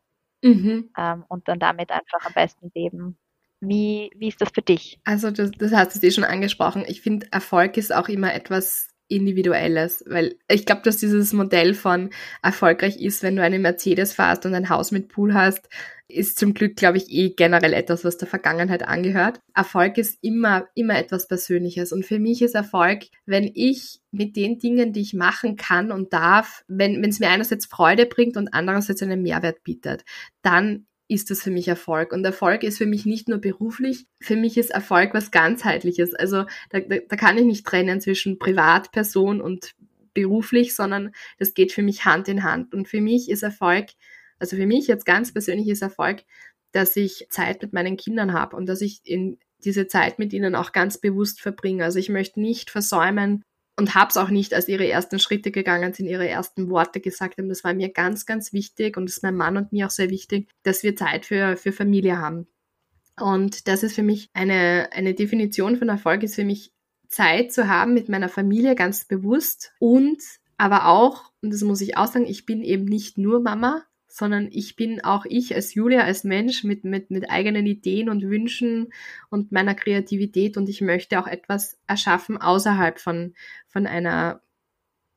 [0.43, 0.91] mhm.
[0.97, 3.17] ähm, und dann damit einfach am besten leben.
[3.61, 5.01] Wie, wie ist das für dich?
[5.05, 6.85] Also das, das hast du eh schon angesprochen.
[6.87, 12.11] Ich finde, Erfolg ist auch immer etwas Individuelles, weil ich glaube, dass dieses Modell von
[12.43, 15.69] erfolgreich ist, wenn du eine Mercedes fährst und ein Haus mit Pool hast,
[16.11, 19.41] ist zum Glück, glaube ich, eh generell etwas, was der Vergangenheit angehört.
[19.55, 21.93] Erfolg ist immer, immer etwas Persönliches.
[21.93, 26.13] Und für mich ist Erfolg, wenn ich mit den Dingen, die ich machen kann und
[26.13, 30.05] darf, wenn es mir einerseits Freude bringt und andererseits einen Mehrwert bietet,
[30.43, 32.13] dann ist das für mich Erfolg.
[32.13, 36.15] Und Erfolg ist für mich nicht nur beruflich, für mich ist Erfolg was ganzheitliches.
[36.15, 39.75] Also da, da, da kann ich nicht trennen zwischen Privatperson und
[40.15, 42.75] beruflich, sondern das geht für mich Hand in Hand.
[42.75, 43.87] Und für mich ist Erfolg
[44.41, 46.25] also für mich jetzt ganz persönlich ist Erfolg,
[46.73, 50.55] dass ich Zeit mit meinen Kindern habe und dass ich in diese Zeit mit ihnen
[50.55, 51.85] auch ganz bewusst verbringe.
[51.85, 53.43] Also ich möchte nicht versäumen
[53.77, 57.39] und habe es auch nicht, als ihre ersten Schritte gegangen sind, ihre ersten Worte gesagt
[57.39, 57.49] haben.
[57.49, 60.11] Das war mir ganz, ganz wichtig und das ist meinem Mann und mir auch sehr
[60.11, 62.47] wichtig, dass wir Zeit für, für Familie haben.
[63.19, 66.73] Und das ist für mich eine, eine Definition von Erfolg, ist für mich
[67.09, 70.23] Zeit zu haben mit meiner Familie ganz bewusst und
[70.57, 74.49] aber auch, und das muss ich auch sagen, ich bin eben nicht nur Mama, sondern
[74.51, 78.93] ich bin auch ich als Julia, als Mensch mit, mit, mit eigenen Ideen und Wünschen
[79.31, 83.35] und meiner Kreativität und ich möchte auch etwas erschaffen außerhalb von,
[83.69, 84.43] von einer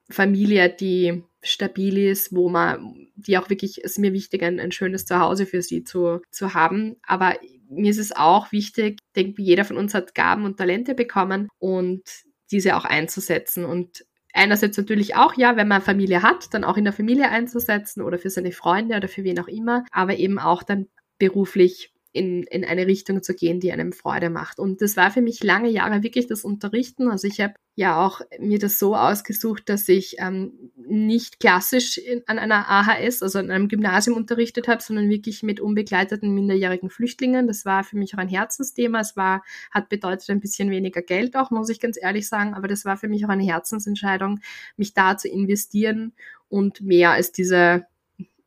[0.09, 5.05] Familie, die stabil ist, wo man, die auch wirklich, ist mir wichtig, ein, ein schönes
[5.05, 6.95] Zuhause für sie zu, zu haben.
[7.03, 7.35] Aber
[7.69, 11.49] mir ist es auch wichtig, ich denke, jeder von uns hat Gaben und Talente bekommen
[11.57, 12.03] und
[12.51, 16.83] diese auch einzusetzen und einerseits natürlich auch, ja, wenn man Familie hat, dann auch in
[16.83, 20.63] der Familie einzusetzen oder für seine Freunde oder für wen auch immer, aber eben auch
[20.63, 20.87] dann
[21.19, 24.59] beruflich in, in eine Richtung zu gehen, die einem Freude macht.
[24.59, 27.09] Und das war für mich lange Jahre wirklich das Unterrichten.
[27.09, 32.21] Also ich habe ja auch mir das so ausgesucht, dass ich ähm, nicht klassisch in,
[32.27, 37.47] an einer AHS, also an einem Gymnasium unterrichtet habe, sondern wirklich mit unbegleiteten minderjährigen Flüchtlingen.
[37.47, 38.99] Das war für mich auch ein Herzensthema.
[38.99, 42.67] Es war, hat bedeutet ein bisschen weniger Geld auch, muss ich ganz ehrlich sagen, aber
[42.67, 44.39] das war für mich auch eine Herzensentscheidung,
[44.77, 46.13] mich da zu investieren
[46.47, 47.87] und mehr als diese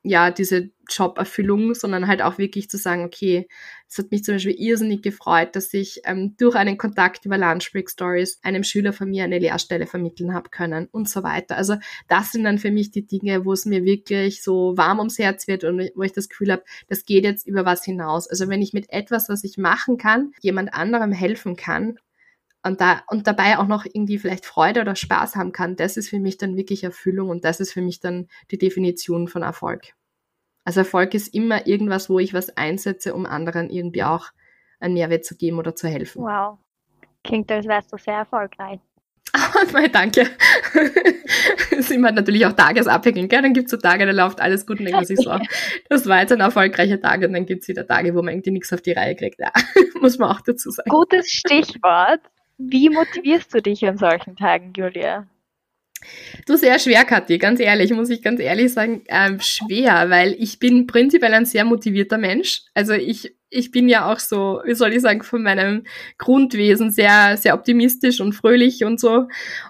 [0.08, 3.48] ja, diese Joberfüllung, sondern halt auch wirklich zu sagen, okay,
[3.88, 7.72] es hat mich zum Beispiel irrsinnig gefreut, dass ich ähm, durch einen Kontakt über Lunch
[7.72, 11.56] Break Stories einem Schüler von mir eine Lehrstelle vermitteln habe können und so weiter.
[11.56, 11.76] Also
[12.08, 15.48] das sind dann für mich die Dinge, wo es mir wirklich so warm ums Herz
[15.48, 18.28] wird und wo ich das Gefühl habe, das geht jetzt über was hinaus.
[18.28, 21.98] Also wenn ich mit etwas, was ich machen kann, jemand anderem helfen kann,
[22.62, 26.08] und, da, und dabei auch noch irgendwie vielleicht Freude oder Spaß haben kann, das ist
[26.08, 29.94] für mich dann wirklich Erfüllung und das ist für mich dann die Definition von Erfolg.
[30.64, 34.30] Also Erfolg ist immer irgendwas, wo ich was einsetze, um anderen irgendwie auch
[34.80, 36.22] einen Mehrwert zu geben oder zu helfen.
[36.22, 36.58] Wow.
[37.22, 38.80] Klingt, als wärst du sehr erfolgreich.
[39.36, 40.26] Oh, danke.
[41.70, 43.28] das ist immer natürlich auch tagesabhängig.
[43.28, 43.42] Gell?
[43.42, 45.38] Dann gibt es so Tage, da läuft alles gut und denkt man sich so,
[45.88, 48.52] das war jetzt ein erfolgreicher Tag und dann gibt es wieder Tage, wo man irgendwie
[48.52, 49.38] nichts auf die Reihe kriegt.
[49.38, 49.52] Ja,
[50.00, 50.88] muss man auch dazu sagen.
[50.88, 52.20] Gutes Stichwort.
[52.58, 55.26] Wie motivierst du dich an solchen Tagen, Julia?
[56.46, 60.58] Du sehr schwer, Kathi, ganz ehrlich, muss ich ganz ehrlich sagen, ähm, schwer, weil ich
[60.58, 62.62] bin prinzipiell ein sehr motivierter Mensch.
[62.74, 65.84] Also ich, ich bin ja auch so, wie soll ich sagen, von meinem
[66.18, 69.28] Grundwesen sehr, sehr optimistisch und fröhlich und so.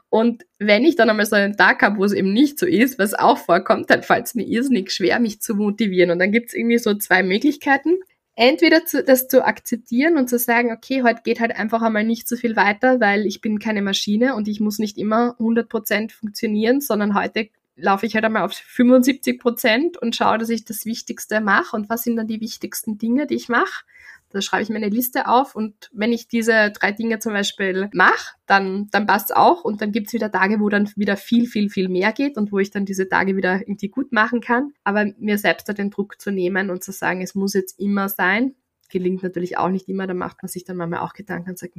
[0.09, 2.99] Und wenn ich dann einmal so einen Tag habe, wo es eben nicht so ist,
[2.99, 6.11] was auch vorkommt, dann fällt es mir irrsinnig schwer, mich zu motivieren.
[6.11, 7.97] Und dann gibt es irgendwie so zwei Möglichkeiten
[8.37, 12.29] entweder zu, das zu akzeptieren und zu sagen, okay, heute geht halt einfach einmal nicht
[12.29, 16.81] so viel weiter, weil ich bin keine Maschine und ich muss nicht immer 100% funktionieren,
[16.81, 21.75] sondern heute laufe ich halt einmal auf 75% und schaue, dass ich das Wichtigste mache
[21.75, 23.85] und was sind dann die wichtigsten Dinge, die ich mache
[24.31, 27.89] da schreibe ich mir eine Liste auf und wenn ich diese drei Dinge zum Beispiel
[27.93, 31.17] mache, dann, dann passt es auch und dann gibt es wieder Tage, wo dann wieder
[31.17, 34.41] viel, viel, viel mehr geht und wo ich dann diese Tage wieder irgendwie gut machen
[34.41, 34.73] kann.
[34.85, 38.09] Aber mir selbst da den Druck zu nehmen und zu sagen, es muss jetzt immer
[38.09, 38.55] sein,
[38.89, 40.07] gelingt natürlich auch nicht immer.
[40.07, 41.75] Da macht man sich dann manchmal auch Gedanken und sagt,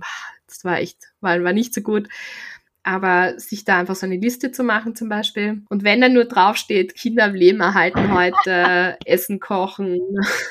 [0.48, 2.08] das war echt, war, war nicht so gut.
[2.88, 5.61] Aber sich da einfach so eine Liste zu machen zum Beispiel.
[5.67, 9.99] Und wenn dann nur draufsteht, Kinder am Leben erhalten heute, Essen kochen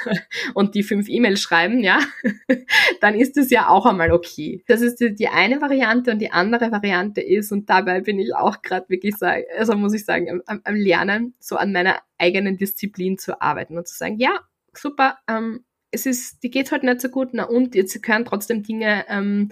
[0.54, 1.98] und die fünf E-Mails schreiben, ja,
[3.00, 4.62] dann ist es ja auch einmal okay.
[4.68, 8.34] Das ist die, die eine Variante und die andere Variante ist, und dabei bin ich
[8.34, 12.58] auch gerade wirklich sagen, also muss ich sagen, am, am Lernen, so an meiner eigenen
[12.58, 14.40] Disziplin zu arbeiten und zu sagen, ja,
[14.74, 18.62] super, ähm, es ist, die geht halt nicht so gut, na und jetzt gehören trotzdem
[18.62, 19.50] Dinge ähm,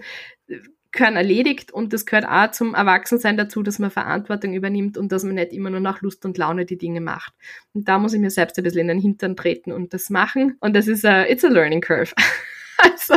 [0.95, 5.23] gehören erledigt und das gehört auch zum Erwachsensein dazu, dass man Verantwortung übernimmt und dass
[5.23, 7.33] man nicht immer nur nach Lust und Laune die Dinge macht.
[7.73, 10.57] Und da muss ich mir selbst ein bisschen in den Hintern treten und das machen.
[10.61, 12.13] Und das ist a, it's a learning curve.
[12.79, 13.15] also,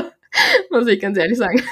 [0.70, 1.62] muss ich ganz ehrlich sagen.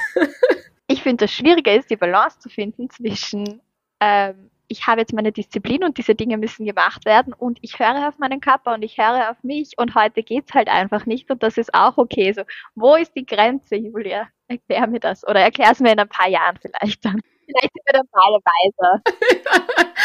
[0.87, 3.61] Ich finde, das Schwierige ist, die Balance zu finden zwischen
[4.01, 8.09] ähm, ich habe jetzt meine Disziplin und diese Dinge müssen gemacht werden und ich höre
[8.09, 11.43] auf meinen Körper und ich höre auf mich und heute geht's halt einfach nicht und
[11.43, 12.33] das ist auch okay.
[12.33, 12.43] So,
[12.75, 14.29] wo ist die Grenze, Julia?
[14.49, 17.21] Erklär mir das oder erklär es mir in ein paar Jahren vielleicht dann.
[17.47, 19.93] Vielleicht sind wir dann beide weiser.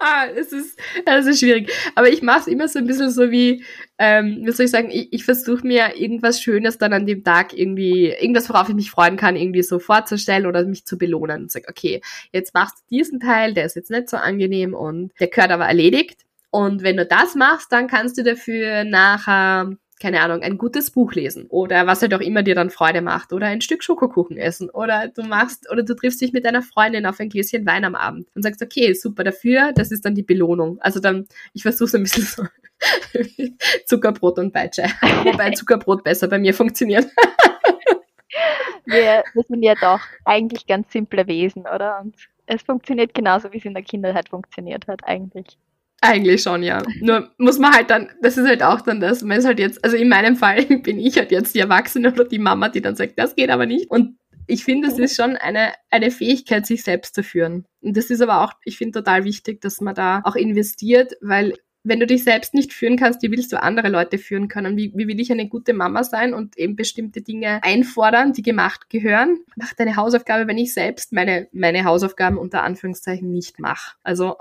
[0.00, 1.72] ah, es ist, es ist schwierig.
[1.94, 3.64] Aber ich mache es immer so ein bisschen so wie,
[3.98, 7.56] ähm, wie soll ich sagen, ich, ich versuche mir irgendwas Schönes dann an dem Tag
[7.56, 11.52] irgendwie, irgendwas, worauf ich mich freuen kann, irgendwie so vorzustellen oder mich zu belohnen und
[11.52, 12.00] sage, okay,
[12.32, 15.66] jetzt machst du diesen Teil, der ist jetzt nicht so angenehm und der gehört aber
[15.66, 16.20] erledigt.
[16.50, 21.14] Und wenn du das machst, dann kannst du dafür nachher keine Ahnung, ein gutes Buch
[21.14, 24.68] lesen oder was halt auch immer dir dann Freude macht oder ein Stück Schokokuchen essen
[24.68, 27.94] oder du machst oder du triffst dich mit deiner Freundin auf ein Gläschen Wein am
[27.94, 30.78] Abend und sagst, okay, super dafür, das ist dann die Belohnung.
[30.80, 32.44] Also dann, ich versuche so ein bisschen so
[33.86, 34.82] Zuckerbrot und Peitsche,
[35.24, 37.06] wobei Zuckerbrot besser bei mir funktioniert.
[38.84, 42.00] wir sind ja doch eigentlich ganz simple Wesen, oder?
[42.00, 45.58] Und es funktioniert genauso, wie es in der Kindheit funktioniert hat, eigentlich.
[46.00, 46.82] Eigentlich schon, ja.
[47.00, 49.82] Nur muss man halt dann, das ist halt auch dann das, man ist halt jetzt,
[49.84, 52.96] also in meinem Fall bin ich halt jetzt die Erwachsene oder die Mama, die dann
[52.96, 53.90] sagt, das geht aber nicht.
[53.90, 57.66] Und ich finde, es ist schon eine, eine Fähigkeit, sich selbst zu führen.
[57.80, 61.54] Und das ist aber auch, ich finde total wichtig, dass man da auch investiert, weil
[61.82, 64.76] wenn du dich selbst nicht führen kannst, wie willst du andere Leute führen können?
[64.76, 68.90] Wie, wie will ich eine gute Mama sein und eben bestimmte Dinge einfordern, die gemacht
[68.90, 69.38] gehören?
[69.54, 73.92] Mach deine Hausaufgabe, wenn ich selbst meine, meine Hausaufgaben unter Anführungszeichen nicht mache.
[74.02, 74.36] Also,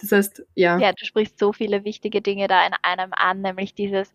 [0.00, 0.78] das heißt, ja.
[0.78, 4.14] Ja, du sprichst so viele wichtige Dinge da in einem an, nämlich dieses,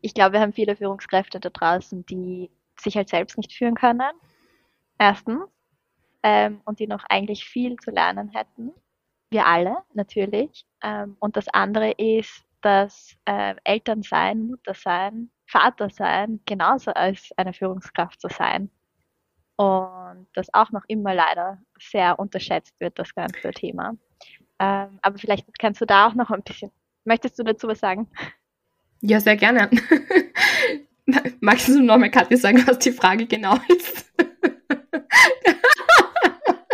[0.00, 4.12] ich glaube, wir haben viele Führungskräfte da draußen, die sich halt selbst nicht führen können.
[4.98, 5.42] Erstens.
[6.22, 8.72] Ähm, und die noch eigentlich viel zu lernen hätten
[9.34, 10.64] wir alle natürlich.
[10.82, 17.30] Ähm, und das andere ist, dass äh, Eltern sein, Mutter sein, Vater sein, genauso als
[17.36, 18.70] eine Führungskraft zu sein.
[19.56, 23.94] Und das auch noch immer leider sehr unterschätzt wird, das ganze Thema.
[24.58, 26.70] Ähm, aber vielleicht kannst du da auch noch ein bisschen,
[27.04, 28.08] möchtest du dazu was sagen?
[29.00, 29.70] Ja, sehr gerne.
[31.40, 34.10] Magst du noch mal, Katja, sagen, was die Frage genau ist?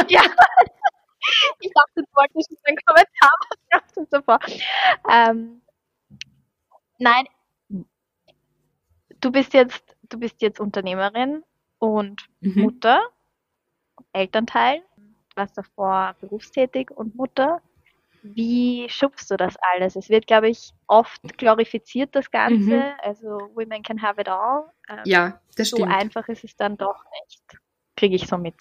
[0.09, 0.23] ja,
[1.61, 3.31] ich dachte, du wolltest einen Kommentar
[3.73, 4.39] machen zuvor.
[5.11, 5.63] Ähm,
[6.99, 7.25] nein,
[9.21, 11.43] du bist jetzt, du bist jetzt Unternehmerin
[11.79, 12.63] und mhm.
[12.63, 13.01] Mutter,
[14.13, 14.83] Elternteil,
[15.35, 17.63] warst davor berufstätig und Mutter.
[18.23, 19.97] Wie schubst du das alles?
[19.97, 22.77] Es wird, glaube ich, oft glorifiziert, das Ganze.
[22.77, 22.93] Mhm.
[23.03, 24.65] Also, Women can have it all.
[24.89, 25.91] Ähm, ja, das stimmt.
[25.91, 27.43] So einfach ist es dann doch nicht.
[27.97, 28.55] Kriege ich so mit.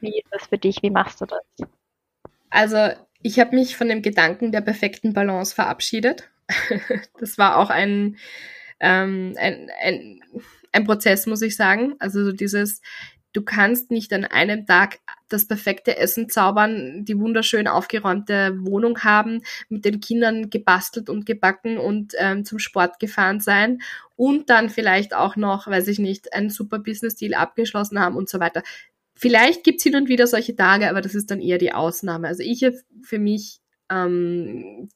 [0.00, 0.82] Wie ist das für dich?
[0.82, 1.42] Wie machst du das?
[2.50, 2.90] Also
[3.22, 6.30] ich habe mich von dem Gedanken der perfekten Balance verabschiedet.
[7.18, 8.18] das war auch ein,
[8.80, 10.20] ähm, ein, ein,
[10.72, 11.94] ein Prozess, muss ich sagen.
[11.98, 12.82] Also dieses,
[13.32, 19.42] du kannst nicht an einem Tag das perfekte Essen zaubern, die wunderschön aufgeräumte Wohnung haben,
[19.68, 23.80] mit den Kindern gebastelt und gebacken und ähm, zum Sport gefahren sein
[24.16, 28.40] und dann vielleicht auch noch, weiß ich nicht, einen super Business-Deal abgeschlossen haben und so
[28.40, 28.62] weiter.
[29.14, 32.28] Vielleicht gibt's hin und wieder solche Tage, aber das ist dann eher die Ausnahme.
[32.28, 32.66] Also ich
[33.02, 33.60] für mich
[33.90, 34.88] ähm,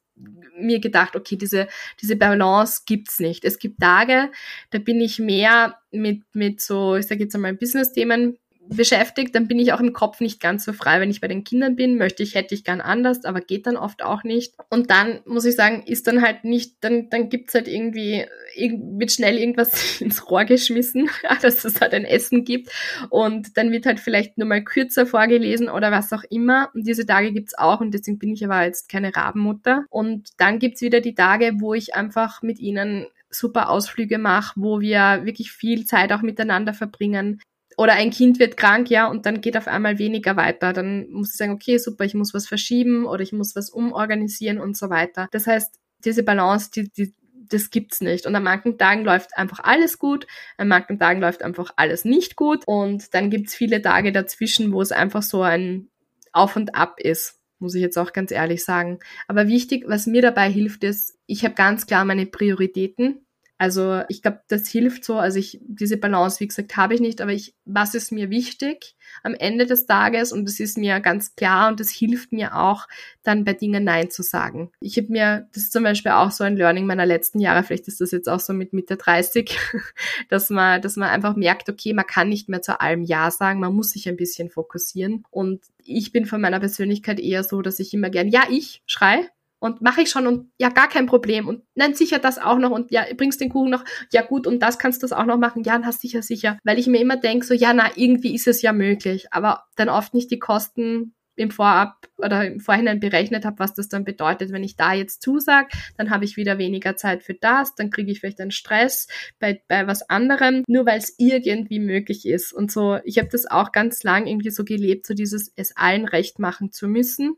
[0.59, 1.69] mir gedacht, okay, diese,
[2.01, 3.45] diese Balance gibt's nicht.
[3.45, 4.31] Es gibt Tage,
[4.71, 8.39] da bin ich mehr mit, mit so, ich sage jetzt einmal, Business-Themen
[8.69, 11.01] beschäftigt, dann bin ich auch im Kopf nicht ganz so frei.
[11.01, 13.77] Wenn ich bei den Kindern bin, möchte ich, hätte ich gern anders, aber geht dann
[13.77, 14.55] oft auch nicht.
[14.71, 19.13] Und dann muss ich sagen, ist dann halt nicht, dann, dann gibt's halt irgendwie, wird
[19.13, 21.09] schnell irgendwas ins Rohr geschmissen,
[21.43, 22.71] dass es halt ein Essen gibt.
[23.11, 26.71] Und dann wird halt vielleicht nur mal kürzer vorgelesen oder was auch immer.
[26.75, 29.85] Und diese Tage gibt's auch und deswegen bin ich aber jetzt keine Rabenmutter.
[29.91, 34.81] Und dann gibt's wieder die Tage, wo ich einfach mit ihnen super Ausflüge mache, wo
[34.81, 37.41] wir wirklich viel Zeit auch miteinander verbringen,
[37.77, 40.73] oder ein Kind wird krank, ja, und dann geht auf einmal weniger weiter.
[40.73, 44.59] Dann muss ich sagen, okay, super, ich muss was verschieben oder ich muss was umorganisieren
[44.59, 45.29] und so weiter.
[45.31, 48.27] Das heißt, diese Balance, die, die, das gibt's nicht.
[48.27, 52.37] Und an manchen Tagen läuft einfach alles gut, an manchen Tagen läuft einfach alles nicht
[52.37, 52.63] gut.
[52.67, 55.89] Und dann gibt's viele Tage dazwischen, wo es einfach so ein
[56.33, 59.01] auf und ab ist, muss ich jetzt auch ganz ehrlich sagen.
[59.29, 63.26] Aber wichtig, was mir dabei hilft, ist, ich habe ganz klar meine Prioritäten
[63.59, 65.17] also ich glaube, das hilft so.
[65.17, 68.97] Also ich, diese Balance, wie gesagt, habe ich nicht, aber ich, was ist mir wichtig
[69.23, 70.31] am Ende des Tages?
[70.31, 72.87] Und das ist mir ganz klar und das hilft mir auch,
[73.23, 74.71] dann bei Dingen Nein zu sagen.
[74.81, 77.89] Ich habe mir, das ist zum Beispiel auch so ein Learning meiner letzten Jahre, vielleicht
[77.89, 79.59] ist das jetzt auch so mit Mitte 30,
[80.29, 83.61] dass man, dass man einfach merkt, okay, man kann nicht mehr zu allem Ja sagen,
[83.61, 85.25] man muss sich ein bisschen fokussieren.
[85.31, 89.31] Und ich bin von meiner Persönlichkeit eher so, dass ich immer gern Ja, ich schrei
[89.67, 91.47] und mache ich schon und ja, gar kein Problem.
[91.49, 94.61] Und nein, sicher das auch noch und ja, bringst den Kuchen noch, ja gut und
[94.61, 97.47] das kannst du auch noch machen, ja, hast sicher, sicher, weil ich mir immer denke,
[97.47, 101.51] so ja, na, irgendwie ist es ja möglich, aber dann oft nicht die Kosten im
[101.51, 104.53] Vorab oder im Vorhinein berechnet habe, was das dann bedeutet.
[104.53, 108.11] Wenn ich da jetzt zusage, dann habe ich wieder weniger Zeit für das, dann kriege
[108.11, 109.07] ich vielleicht einen Stress
[109.39, 112.53] bei, bei was anderem, nur weil es irgendwie möglich ist.
[112.53, 116.07] Und so, ich habe das auch ganz lang irgendwie so gelebt, so dieses es allen
[116.07, 117.37] recht machen zu müssen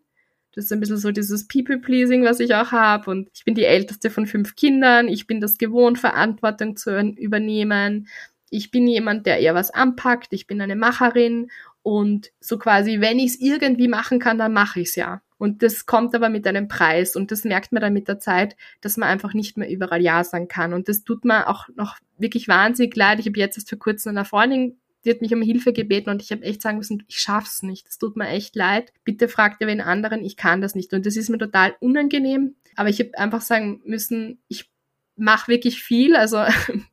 [0.54, 3.10] das ist ein bisschen so dieses People-Pleasing, was ich auch habe.
[3.10, 5.08] Und ich bin die älteste von fünf Kindern.
[5.08, 8.08] Ich bin das gewohnt, Verantwortung zu übernehmen.
[8.50, 10.32] Ich bin jemand, der eher was anpackt.
[10.32, 11.50] Ich bin eine Macherin.
[11.82, 15.22] Und so quasi, wenn ich es irgendwie machen kann, dann mache ich es ja.
[15.38, 17.14] Und das kommt aber mit einem Preis.
[17.14, 20.24] Und das merkt man dann mit der Zeit, dass man einfach nicht mehr überall Ja
[20.24, 20.72] sagen kann.
[20.72, 23.20] Und das tut mir auch noch wirklich wahnsinnig leid.
[23.20, 24.78] Ich habe jetzt erst vor kurzem einer Freundin
[25.08, 27.88] die hat mich um Hilfe gebeten und ich habe echt sagen müssen, ich schaff's nicht.
[27.88, 28.92] Es tut mir echt leid.
[29.04, 30.92] Bitte fragt ihr wen anderen, ich kann das nicht.
[30.92, 32.56] Und das ist mir total unangenehm.
[32.76, 34.70] Aber ich habe einfach sagen müssen, ich
[35.16, 36.14] mache wirklich viel.
[36.14, 36.44] Also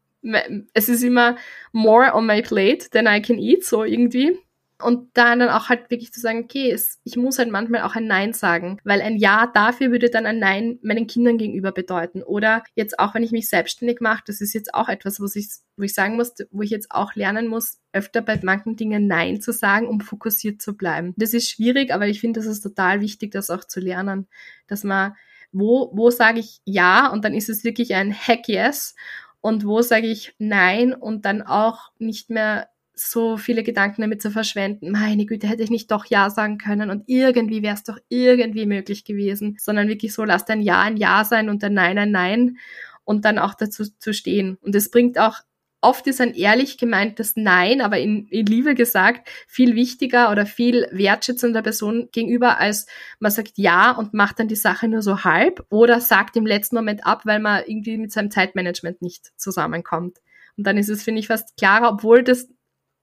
[0.74, 1.36] es ist immer
[1.74, 4.40] more on my plate than I can eat, so irgendwie.
[4.82, 7.96] Und da dann auch halt wirklich zu sagen, okay, es, ich muss halt manchmal auch
[7.96, 12.22] ein Nein sagen, weil ein Ja dafür würde dann ein Nein meinen Kindern gegenüber bedeuten.
[12.22, 15.48] Oder jetzt auch, wenn ich mich selbstständig mache, das ist jetzt auch etwas, was ich,
[15.78, 19.40] wo ich sagen muss, wo ich jetzt auch lernen muss, öfter bei manchen Dingen Nein
[19.40, 21.14] zu sagen, um fokussiert zu bleiben.
[21.16, 24.28] Das ist schwierig, aber ich finde, das ist total wichtig, das auch zu lernen,
[24.68, 25.16] dass man,
[25.54, 28.94] wo, wo sage ich Ja und dann ist es wirklich ein Heck Yes
[29.40, 34.32] und wo sage ich Nein und dann auch nicht mehr so viele Gedanken damit zu
[34.32, 38.00] verschwenden, meine Güte, hätte ich nicht doch Ja sagen können und irgendwie wäre es doch
[38.10, 41.98] irgendwie möglich gewesen, sondern wirklich so, lass dein Ja ein Ja sein und dein Nein
[41.98, 42.58] ein Nein
[43.04, 44.58] und dann auch dazu zu stehen.
[44.62, 45.42] Und es bringt auch,
[45.86, 50.88] oft ist ein ehrlich gemeintes Nein, aber in, in Liebe gesagt, viel wichtiger oder viel
[50.92, 52.88] wertschätzender Person gegenüber, als
[53.20, 56.76] man sagt Ja und macht dann die Sache nur so halb oder sagt im letzten
[56.76, 60.18] Moment ab, weil man irgendwie mit seinem Zeitmanagement nicht zusammenkommt.
[60.58, 62.50] Und dann ist es, finde ich, fast klarer, obwohl das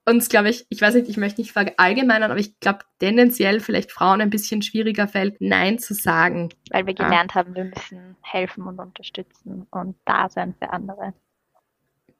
[0.05, 3.93] uns, glaube ich, ich weiß nicht, ich möchte nicht verallgemeinern, aber ich glaube tendenziell vielleicht
[3.93, 6.51] Frauen ein bisschen schwieriger fällt, Nein zu sagen.
[6.71, 7.35] Weil wir gelernt ja.
[7.37, 11.15] haben, wir müssen helfen und unterstützen und da sein für andere.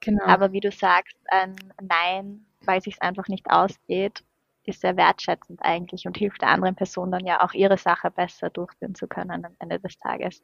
[0.01, 0.25] Genau.
[0.25, 4.25] Aber wie du sagst, ein Nein, weil es sich einfach nicht ausgeht,
[4.65, 8.51] ist sehr wertschätzend eigentlich und hilft der anderen Person dann ja auch ihre Sache besser
[8.51, 10.43] durchführen zu können am Ende des Tages.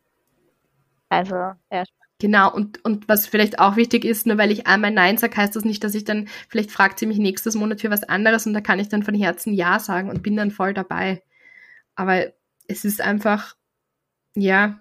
[1.08, 1.84] Also, ja,
[2.20, 5.54] Genau, und, und was vielleicht auch wichtig ist, nur weil ich einmal Nein sage, heißt
[5.54, 8.54] das nicht, dass ich dann, vielleicht fragt sie mich nächstes Monat für was anderes und
[8.54, 11.22] da kann ich dann von Herzen Ja sagen und bin dann voll dabei.
[11.94, 12.26] Aber
[12.66, 13.56] es ist einfach,
[14.34, 14.80] ja,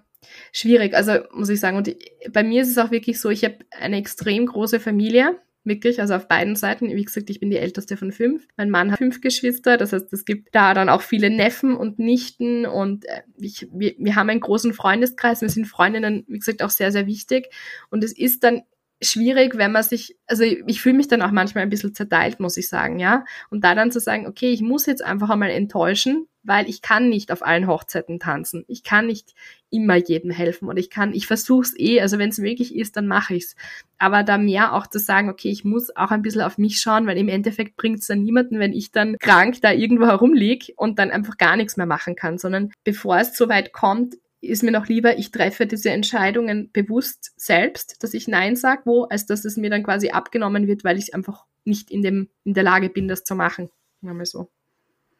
[0.52, 0.94] schwierig.
[0.94, 1.94] Also muss ich sagen, und
[2.32, 6.14] bei mir ist es auch wirklich so, ich habe eine extrem große Familie wirklich, also
[6.14, 6.88] auf beiden Seiten.
[6.88, 8.46] Wie gesagt, ich bin die älteste von fünf.
[8.56, 11.98] Mein Mann hat fünf Geschwister, das heißt, es gibt da dann auch viele Neffen und
[11.98, 15.42] Nichten und äh, ich, wir, wir haben einen großen Freundeskreis.
[15.42, 17.50] Mir sind Freundinnen, wie gesagt, auch sehr, sehr wichtig.
[17.90, 18.62] Und es ist dann
[19.00, 22.56] schwierig, wenn man sich, also ich fühle mich dann auch manchmal ein bisschen zerteilt, muss
[22.56, 23.24] ich sagen, ja.
[23.50, 27.08] Und da dann zu sagen, okay, ich muss jetzt einfach einmal enttäuschen, weil ich kann
[27.08, 28.64] nicht auf allen Hochzeiten tanzen.
[28.66, 29.34] Ich kann nicht
[29.70, 32.96] immer jedem helfen und ich kann, ich versuche es eh, also wenn es möglich ist,
[32.96, 33.54] dann mache ich's.
[33.98, 37.06] Aber da mehr auch zu sagen, okay, ich muss auch ein bisschen auf mich schauen,
[37.06, 40.98] weil im Endeffekt bringt es dann niemanden, wenn ich dann krank da irgendwo herumlieg und
[40.98, 44.70] dann einfach gar nichts mehr machen kann, sondern bevor es so weit kommt, ist mir
[44.70, 49.44] noch lieber, ich treffe diese Entscheidungen bewusst selbst, dass ich Nein sage, wo, als dass
[49.44, 52.88] es mir dann quasi abgenommen wird, weil ich einfach nicht in, dem, in der Lage
[52.88, 53.70] bin, das zu machen.
[54.00, 54.50] Mal so.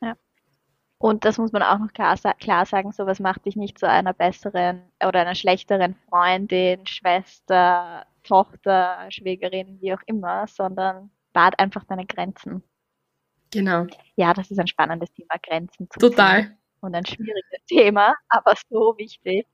[0.01, 0.15] Ja.
[0.99, 4.15] Und das muss man auch noch klar, klar sagen, sowas macht dich nicht zu einer
[4.15, 12.07] besseren oder einer schlechteren Freundin, Schwester, Tochter, Schwägerin, wie auch immer, sondern bad einfach deine
[12.07, 12.63] Grenzen.
[13.51, 13.87] Genau.
[14.17, 16.45] Ja, das ist ein spannendes Thema, Grenzen zu Total.
[16.45, 19.47] Ziehen und ein schwieriges Thema, aber so wichtig.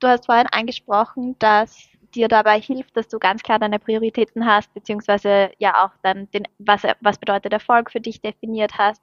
[0.00, 4.72] Du hast vorhin angesprochen, dass dir dabei hilft, dass du ganz klar deine Prioritäten hast,
[4.74, 9.02] beziehungsweise ja auch dann den, was, was bedeutet Erfolg für dich definiert hast.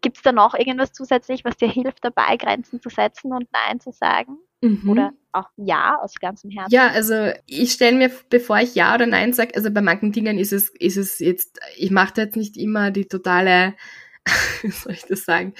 [0.00, 3.80] Gibt es da noch irgendwas zusätzlich, was dir hilft, dabei Grenzen zu setzen und Nein
[3.80, 4.36] zu sagen?
[4.60, 4.90] Mhm.
[4.90, 6.74] Oder auch Ja aus ganzem Herzen?
[6.74, 10.38] Ja, also ich stelle mir, bevor ich Ja oder Nein sage, also bei manchen Dingen
[10.38, 13.74] ist es, ist es jetzt, ich mache jetzt nicht immer die totale
[14.70, 15.52] soll ich das sagen?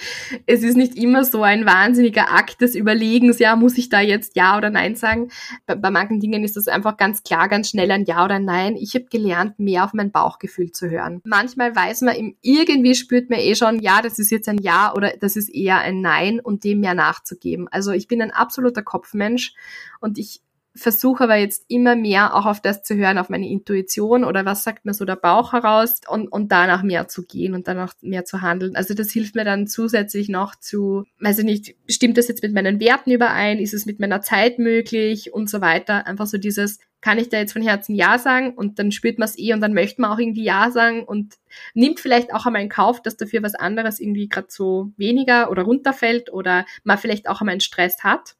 [0.45, 4.35] Es ist nicht immer so ein wahnsinniger Akt des Überlegens, ja, muss ich da jetzt
[4.35, 5.29] Ja oder Nein sagen?
[5.65, 8.75] Bei, bei manchen Dingen ist das einfach ganz klar, ganz schnell ein Ja oder Nein.
[8.75, 11.21] Ich habe gelernt, mehr auf mein Bauchgefühl zu hören.
[11.23, 15.13] Manchmal weiß man, irgendwie spürt man eh schon, ja, das ist jetzt ein Ja oder
[15.19, 17.67] das ist eher ein Nein und dem mehr nachzugeben.
[17.69, 19.53] Also ich bin ein absoluter Kopfmensch
[19.99, 20.41] und ich
[20.75, 24.63] versuche aber jetzt immer mehr auch auf das zu hören, auf meine Intuition oder was
[24.63, 28.25] sagt mir so der Bauch heraus und, und danach mehr zu gehen und danach mehr
[28.25, 28.75] zu handeln.
[28.75, 32.53] Also das hilft mir dann zusätzlich noch zu, weiß ich nicht, stimmt das jetzt mit
[32.53, 33.59] meinen Werten überein?
[33.59, 36.07] Ist es mit meiner Zeit möglich und so weiter?
[36.07, 39.29] Einfach so dieses, kann ich da jetzt von Herzen Ja sagen und dann spürt man
[39.29, 41.35] es eh und dann möchte man auch irgendwie Ja sagen und
[41.73, 45.63] nimmt vielleicht auch einmal in Kauf, dass dafür was anderes irgendwie gerade so weniger oder
[45.63, 48.35] runterfällt oder man vielleicht auch einmal einen Stress hat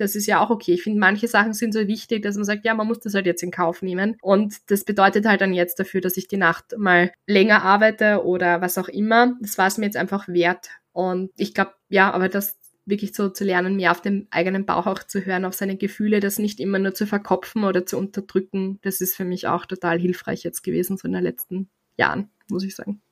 [0.00, 0.72] das ist ja auch okay.
[0.72, 3.26] Ich finde, manche Sachen sind so wichtig, dass man sagt, ja, man muss das halt
[3.26, 4.16] jetzt in Kauf nehmen.
[4.22, 8.62] Und das bedeutet halt dann jetzt dafür, dass ich die Nacht mal länger arbeite oder
[8.62, 9.36] was auch immer.
[9.40, 10.70] Das war es mir jetzt einfach wert.
[10.92, 14.86] Und ich glaube, ja, aber das wirklich so zu lernen, mehr auf den eigenen Bauch
[14.86, 18.78] auch zu hören, auf seine Gefühle, das nicht immer nur zu verkopfen oder zu unterdrücken,
[18.82, 22.64] das ist für mich auch total hilfreich jetzt gewesen, so in den letzten Jahren, muss
[22.64, 23.02] ich sagen.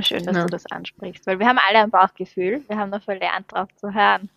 [0.00, 0.44] Schön, dass ja.
[0.44, 3.92] du das ansprichst, weil wir haben alle ein Bauchgefühl, wir haben nur verlernt, drauf zu
[3.92, 4.30] hören.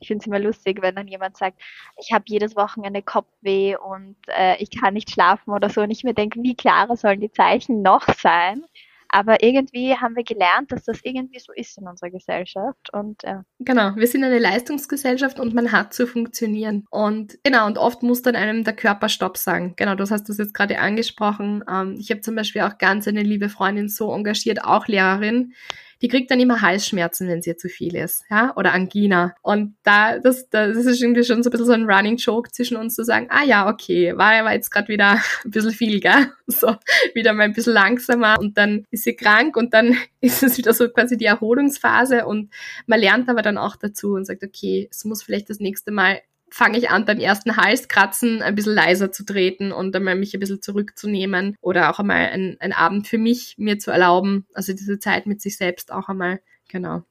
[0.00, 1.60] Ich finde es immer lustig, wenn dann jemand sagt,
[1.96, 5.82] ich habe jedes Wochenende Kopfweh und äh, ich kann nicht schlafen oder so.
[5.82, 8.64] Und ich mir denke, wie klarer sollen die Zeichen noch sein?
[9.12, 12.92] Aber irgendwie haben wir gelernt, dass das irgendwie so ist in unserer Gesellschaft.
[12.92, 13.44] Und ja.
[13.58, 16.84] Genau, wir sind eine Leistungsgesellschaft und man hat zu funktionieren.
[16.90, 19.74] Und genau, und oft muss dann einem der Körper Stopp sagen.
[19.76, 21.64] Genau, du hast das jetzt gerade angesprochen.
[21.68, 25.54] Ähm, ich habe zum Beispiel auch ganz eine liebe Freundin so engagiert, auch Lehrerin
[26.02, 29.34] die kriegt dann immer Halsschmerzen, wenn sie zu viel ist, ja, oder Angina.
[29.42, 32.76] Und da, das, das ist irgendwie schon so ein bisschen so ein Running Joke zwischen
[32.76, 36.32] uns zu sagen, ah ja, okay, war, war jetzt gerade wieder ein bisschen viel, gell?
[36.50, 36.74] So,
[37.14, 40.72] wieder mal ein bisschen langsamer und dann ist sie krank und dann ist es wieder
[40.72, 42.50] so quasi die Erholungsphase und
[42.86, 46.20] man lernt aber dann auch dazu und sagt, okay, es muss vielleicht das nächste Mal
[46.50, 50.40] fange ich an, beim ersten Halskratzen ein bisschen leiser zu treten und einmal mich ein
[50.40, 54.46] bisschen zurückzunehmen oder auch einmal einen Abend für mich mir zu erlauben.
[54.54, 57.02] Also diese Zeit mit sich selbst auch einmal, genau.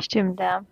[0.00, 0.64] Stimmt, ja.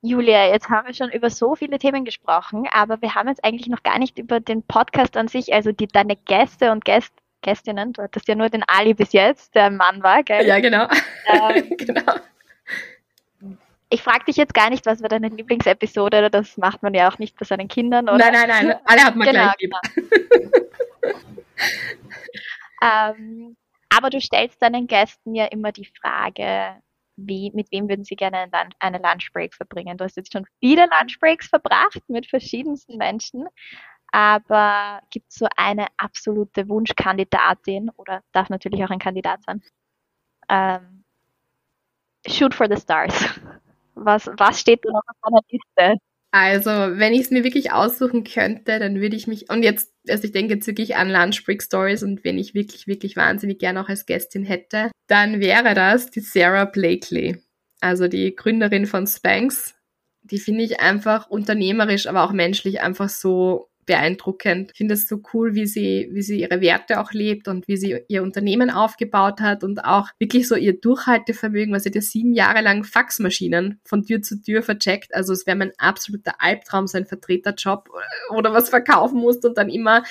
[0.00, 3.68] Julia, jetzt haben wir schon über so viele Themen gesprochen, aber wir haben jetzt eigentlich
[3.68, 7.92] noch gar nicht über den Podcast an sich, also die, deine Gäste und Gäste Gästinnen,
[7.92, 10.44] du hattest ja nur den Ali bis jetzt, der Mann war, gell?
[10.44, 10.88] Ja, genau.
[11.28, 12.14] Ähm, genau
[13.90, 17.18] ich frage dich jetzt gar nicht, was war deine Lieblingsepisode, das macht man ja auch
[17.18, 18.08] nicht bei seinen Kindern.
[18.08, 18.30] Oder?
[18.30, 19.78] Nein, nein, nein, alle hat man genau, gleich genau.
[22.82, 23.56] ähm,
[23.88, 26.82] aber du stellst deinen Gästen ja immer die Frage,
[27.16, 29.96] wie, mit wem würden sie gerne eine Lunchbreak verbringen?
[29.96, 33.46] Du hast jetzt schon viele Lunchbreaks verbracht mit verschiedensten Menschen,
[34.12, 39.62] aber gibt es so eine absolute Wunschkandidatin oder darf natürlich auch ein Kandidat sein?
[40.48, 41.04] Ähm,
[42.26, 43.40] shoot for the stars.
[44.04, 46.00] Was, was steht da noch auf deiner Liste?
[46.30, 50.24] Also, wenn ich es mir wirklich aussuchen könnte, dann würde ich mich, und jetzt, also
[50.24, 53.80] ich denke jetzt wirklich an Lunch Break Stories und wenn ich wirklich, wirklich wahnsinnig gerne
[53.80, 57.38] auch als Gästin hätte, dann wäre das die Sarah Blakely.
[57.80, 59.74] Also die Gründerin von Spanx.
[60.22, 64.70] Die finde ich einfach unternehmerisch, aber auch menschlich einfach so beeindruckend.
[64.72, 67.76] Ich finde es so cool, wie sie, wie sie ihre Werte auch lebt und wie
[67.76, 72.34] sie ihr Unternehmen aufgebaut hat und auch wirklich so ihr Durchhaltevermögen, weil sie ja sieben
[72.34, 75.14] Jahre lang Faxmaschinen von Tür zu Tür vercheckt.
[75.14, 77.88] Also es wäre mein absoluter Albtraum, sein Vertreterjob
[78.30, 80.04] oder was verkaufen musst und dann immer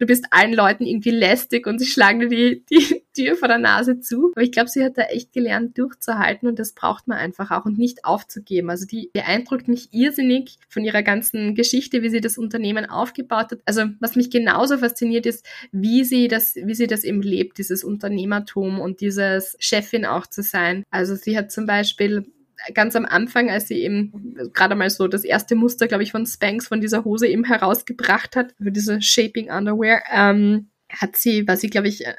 [0.00, 3.58] du bist allen Leuten irgendwie lästig und sie schlagen dir die, die Tür vor der
[3.58, 4.32] Nase zu.
[4.34, 7.66] Aber ich glaube, sie hat da echt gelernt, durchzuhalten und das braucht man einfach auch
[7.66, 8.70] und nicht aufzugeben.
[8.70, 13.60] Also die beeindruckt mich irrsinnig von ihrer ganzen Geschichte, wie sie das Unternehmen aufgebaut hat.
[13.66, 17.84] Also was mich genauso fasziniert ist, wie sie das, wie sie das eben lebt, dieses
[17.84, 20.84] Unternehmertum und dieses Chefin auch zu sein.
[20.90, 22.26] Also sie hat zum Beispiel
[22.74, 26.26] ganz am Anfang, als sie eben gerade mal so das erste Muster, glaube ich, von
[26.26, 31.56] Spanx von dieser Hose eben herausgebracht hat, für diese Shaping Underwear, ähm, hat sie, war
[31.56, 32.14] sie, glaube ich, äh,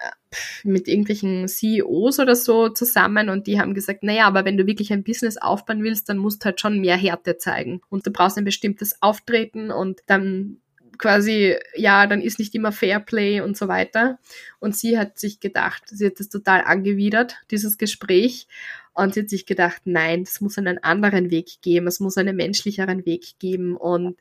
[0.64, 4.94] mit irgendwelchen CEOs oder so zusammen und die haben gesagt, naja, aber wenn du wirklich
[4.94, 8.38] ein Business aufbauen willst, dann musst du halt schon mehr Härte zeigen und du brauchst
[8.38, 10.62] ein bestimmtes Auftreten und dann
[11.02, 14.20] quasi, ja, dann ist nicht immer Fairplay und so weiter.
[14.60, 18.48] Und sie hat sich gedacht, sie hat das total angewidert, dieses Gespräch.
[18.94, 22.36] Und sie hat sich gedacht, nein, es muss einen anderen Weg geben, es muss einen
[22.36, 23.78] menschlicheren Weg geben.
[23.78, 24.18] Und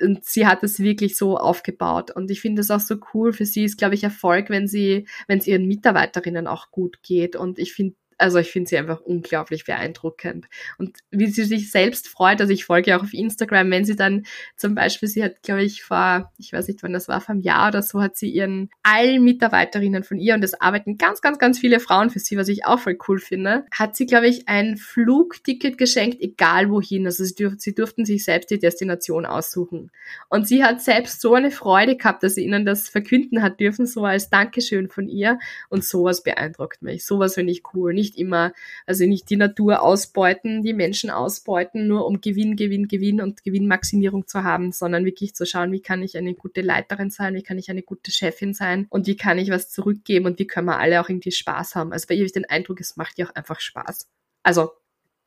[0.00, 2.10] und sie hat es wirklich so aufgebaut.
[2.10, 3.32] Und ich finde es auch so cool.
[3.32, 7.36] Für sie ist, glaube ich, Erfolg, wenn sie, wenn es ihren Mitarbeiterinnen auch gut geht.
[7.36, 10.46] Und ich finde also ich finde sie einfach unglaublich beeindruckend.
[10.76, 13.96] Und wie sie sich selbst freut, also ich folge ja auch auf Instagram, wenn sie
[13.96, 14.24] dann
[14.56, 17.42] zum Beispiel, sie hat, glaube ich, vor, ich weiß nicht wann das war, vor einem
[17.42, 21.38] Jahr oder so, hat sie ihren allen Mitarbeiterinnen von ihr, und es arbeiten ganz, ganz,
[21.38, 24.48] ganz viele Frauen für sie, was ich auch voll cool finde, hat sie, glaube ich,
[24.48, 27.06] ein Flugticket geschenkt, egal wohin.
[27.06, 29.90] Also sie, dürf, sie durften sich selbst die Destination aussuchen.
[30.28, 33.86] Und sie hat selbst so eine Freude gehabt, dass sie ihnen das verkünden hat dürfen,
[33.86, 35.38] so als Dankeschön von ihr.
[35.68, 37.06] Und sowas beeindruckt mich.
[37.06, 37.94] Sowas finde ich cool.
[37.94, 38.52] Nicht immer,
[38.86, 44.26] also nicht die Natur ausbeuten, die Menschen ausbeuten, nur um Gewinn, Gewinn, Gewinn und Gewinnmaximierung
[44.26, 47.58] zu haben, sondern wirklich zu schauen, wie kann ich eine gute Leiterin sein, wie kann
[47.58, 50.78] ich eine gute Chefin sein und wie kann ich was zurückgeben und wie können wir
[50.78, 51.92] alle auch irgendwie Spaß haben.
[51.92, 54.08] Also bei ihr habe ich den Eindruck, es macht ihr auch einfach Spaß.
[54.42, 54.70] Also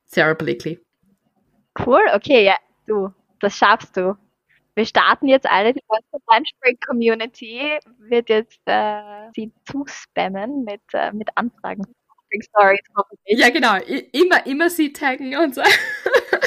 [0.05, 0.79] Sarah Blakely.
[1.86, 2.55] Cool, okay, ja,
[2.88, 4.17] du, das schaffst du.
[4.75, 11.29] Wir starten jetzt alle, die ganze Lunchbreak-Community wird jetzt äh, sie zuspammen mit, äh, mit
[11.36, 11.84] Anfragen.
[12.39, 13.39] Stories hoffentlich.
[13.39, 13.75] Ja, genau.
[14.11, 15.63] Immer, immer sie taggen und so.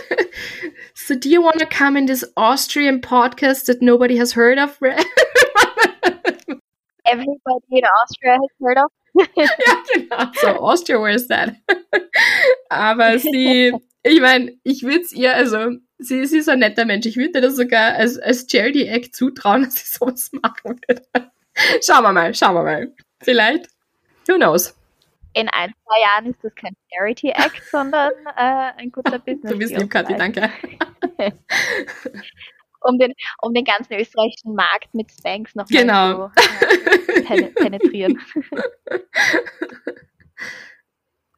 [0.95, 4.78] so, do you want to come in this Austrian podcast that nobody has heard of?
[7.07, 8.91] Everybody in Austria has heard of.
[9.37, 9.47] ja,
[9.93, 10.32] genau.
[10.35, 11.55] So, Austria, where is that?
[12.68, 13.72] Aber sie,
[14.03, 17.07] ich meine, ich würde es ihr, also, sie, sie ist ein netter Mensch.
[17.07, 21.03] Ich würde das sogar als, als Charity-Act zutrauen, dass sie sowas machen würde.
[21.82, 22.93] Schauen wir mal, schauen wir mal.
[23.20, 23.68] Vielleicht.
[24.26, 24.74] Who knows?
[25.35, 29.53] In ein, zwei Jahren ist das kein Charity-Act, sondern äh, ein guter Business.
[29.53, 30.51] Du bist lieb, Kathi, danke.
[32.82, 33.12] um den,
[33.43, 36.28] um den ganzen österreichischen Markt mit Spanks noch genau.
[36.28, 36.43] zu
[37.28, 38.20] äh, penetrieren.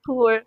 [0.06, 0.44] cool.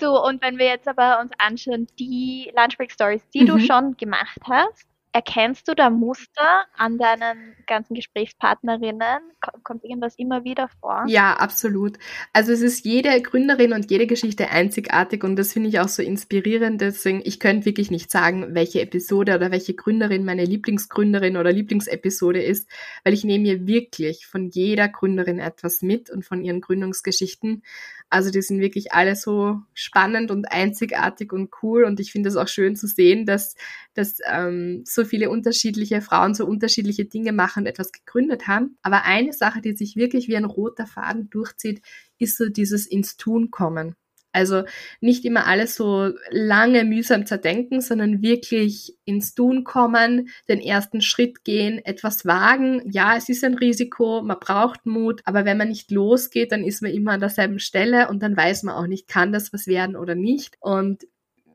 [0.00, 3.46] So, und wenn wir jetzt aber uns anschauen, die Lunchbreak Stories, die mhm.
[3.46, 9.18] du schon gemacht hast, Erkennst du da Muster an deinen ganzen Gesprächspartnerinnen?
[9.62, 11.04] Kommt irgendwas immer wieder vor?
[11.08, 11.98] Ja, absolut.
[12.32, 16.02] Also es ist jede Gründerin und jede Geschichte einzigartig und das finde ich auch so
[16.02, 16.80] inspirierend.
[16.80, 22.42] Deswegen, ich könnte wirklich nicht sagen, welche Episode oder welche Gründerin meine Lieblingsgründerin oder Lieblingsepisode
[22.42, 22.68] ist,
[23.04, 27.62] weil ich nehme mir wirklich von jeder Gründerin etwas mit und von ihren Gründungsgeschichten.
[28.10, 32.36] Also die sind wirklich alle so spannend und einzigartig und cool und ich finde es
[32.36, 33.54] auch schön zu sehen, dass,
[33.94, 38.78] dass ähm, so viele unterschiedliche Frauen so unterschiedliche Dinge machen und etwas gegründet haben.
[38.82, 41.82] Aber eine Sache, die sich wirklich wie ein roter Faden durchzieht,
[42.18, 43.94] ist so dieses ins Tun kommen.
[44.32, 44.64] Also
[45.00, 51.44] nicht immer alles so lange mühsam zerdenken, sondern wirklich ins Tun kommen, den ersten Schritt
[51.44, 52.82] gehen, etwas wagen.
[52.90, 56.82] Ja, es ist ein Risiko, man braucht Mut, aber wenn man nicht losgeht, dann ist
[56.82, 59.96] man immer an derselben Stelle und dann weiß man auch nicht, kann das was werden
[59.96, 60.56] oder nicht.
[60.60, 61.06] Und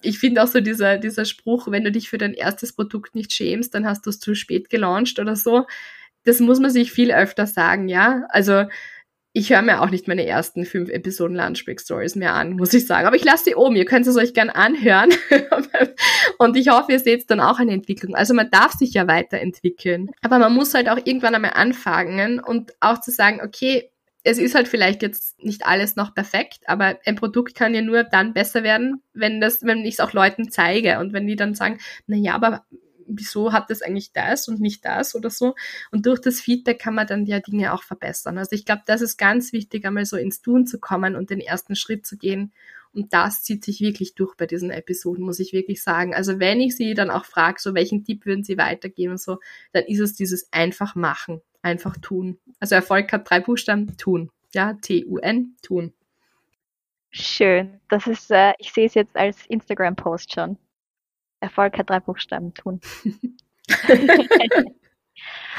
[0.01, 3.33] ich finde auch so dieser, dieser Spruch, wenn du dich für dein erstes Produkt nicht
[3.33, 5.65] schämst, dann hast du es zu spät gelauncht oder so.
[6.25, 8.23] Das muss man sich viel öfter sagen, ja.
[8.29, 8.65] Also
[9.35, 12.85] ich höre mir auch nicht meine ersten fünf Episoden Lunchbreak Stories mehr an, muss ich
[12.85, 13.07] sagen.
[13.07, 15.09] Aber ich lasse die oben, ihr könnt es euch gern anhören.
[16.37, 18.13] und ich hoffe, ihr seht dann auch eine Entwicklung.
[18.13, 20.11] Also man darf sich ja weiterentwickeln.
[20.21, 23.89] Aber man muss halt auch irgendwann einmal anfangen und auch zu sagen, okay,
[24.23, 28.03] es ist halt vielleicht jetzt nicht alles noch perfekt, aber ein Produkt kann ja nur
[28.03, 31.55] dann besser werden, wenn das, wenn ich es auch Leuten zeige und wenn die dann
[31.55, 32.63] sagen, na ja, aber
[33.07, 35.55] wieso hat das eigentlich das und nicht das oder so.
[35.91, 38.37] Und durch das Feedback kann man dann ja Dinge auch verbessern.
[38.37, 41.39] Also ich glaube, das ist ganz wichtig, einmal so ins Tun zu kommen und den
[41.39, 42.51] ersten Schritt zu gehen.
[42.93, 46.13] Und das zieht sich wirklich durch bei diesen Episoden, muss ich wirklich sagen.
[46.13, 49.39] Also wenn ich sie dann auch frage, so welchen Tipp würden sie weitergeben und so,
[49.71, 52.37] dann ist es dieses einfach machen, einfach tun.
[52.59, 54.29] Also Erfolg hat drei Buchstaben, tun.
[54.53, 55.93] Ja, T-U-N, tun.
[57.09, 57.79] Schön.
[57.89, 60.57] Das ist, äh, ich sehe es jetzt als Instagram-Post schon.
[61.43, 62.79] Erfolg hat drei Buchstaben tun.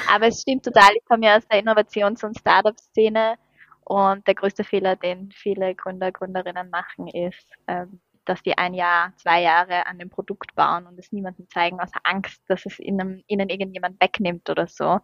[0.09, 3.37] Aber es stimmt total, ich komme ja aus der Innovations- und Startup-Szene
[3.85, 9.13] und der größte Fehler, den viele Gründer, Gründerinnen machen, ist, ähm, dass die ein Jahr,
[9.17, 13.23] zwei Jahre an dem Produkt bauen und es niemandem zeigen aus Angst, dass es ihnen,
[13.27, 15.01] ihnen irgendjemand wegnimmt oder so.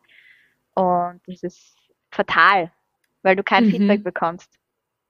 [0.74, 1.76] Und das ist
[2.10, 2.72] fatal,
[3.22, 3.70] weil du kein mhm.
[3.70, 4.50] Feedback bekommst.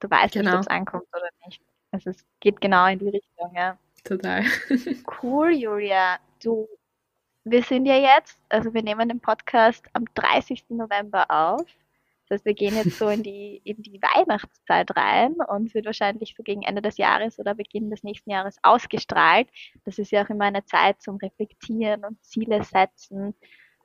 [0.00, 0.50] Du weißt genau.
[0.50, 1.62] nicht, ob es ankommt oder nicht.
[1.92, 3.78] Also es geht genau in die Richtung, ja.
[4.04, 4.44] Total.
[5.22, 6.18] cool, Julia.
[6.42, 6.68] Du,
[7.44, 10.64] wir sind ja jetzt, also wir nehmen den Podcast am 30.
[10.70, 11.66] November auf.
[12.28, 16.34] Das heißt, wir gehen jetzt so in die, in die Weihnachtszeit rein und wird wahrscheinlich
[16.36, 19.48] so gegen Ende des Jahres oder Beginn des nächsten Jahres ausgestrahlt.
[19.84, 23.34] Das ist ja auch immer eine Zeit zum Reflektieren und Ziele setzen.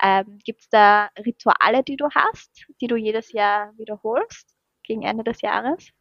[0.02, 5.24] Ähm, Gibt es da Rituale, die du hast, die du jedes Jahr wiederholst gegen Ende
[5.24, 5.92] des Jahres?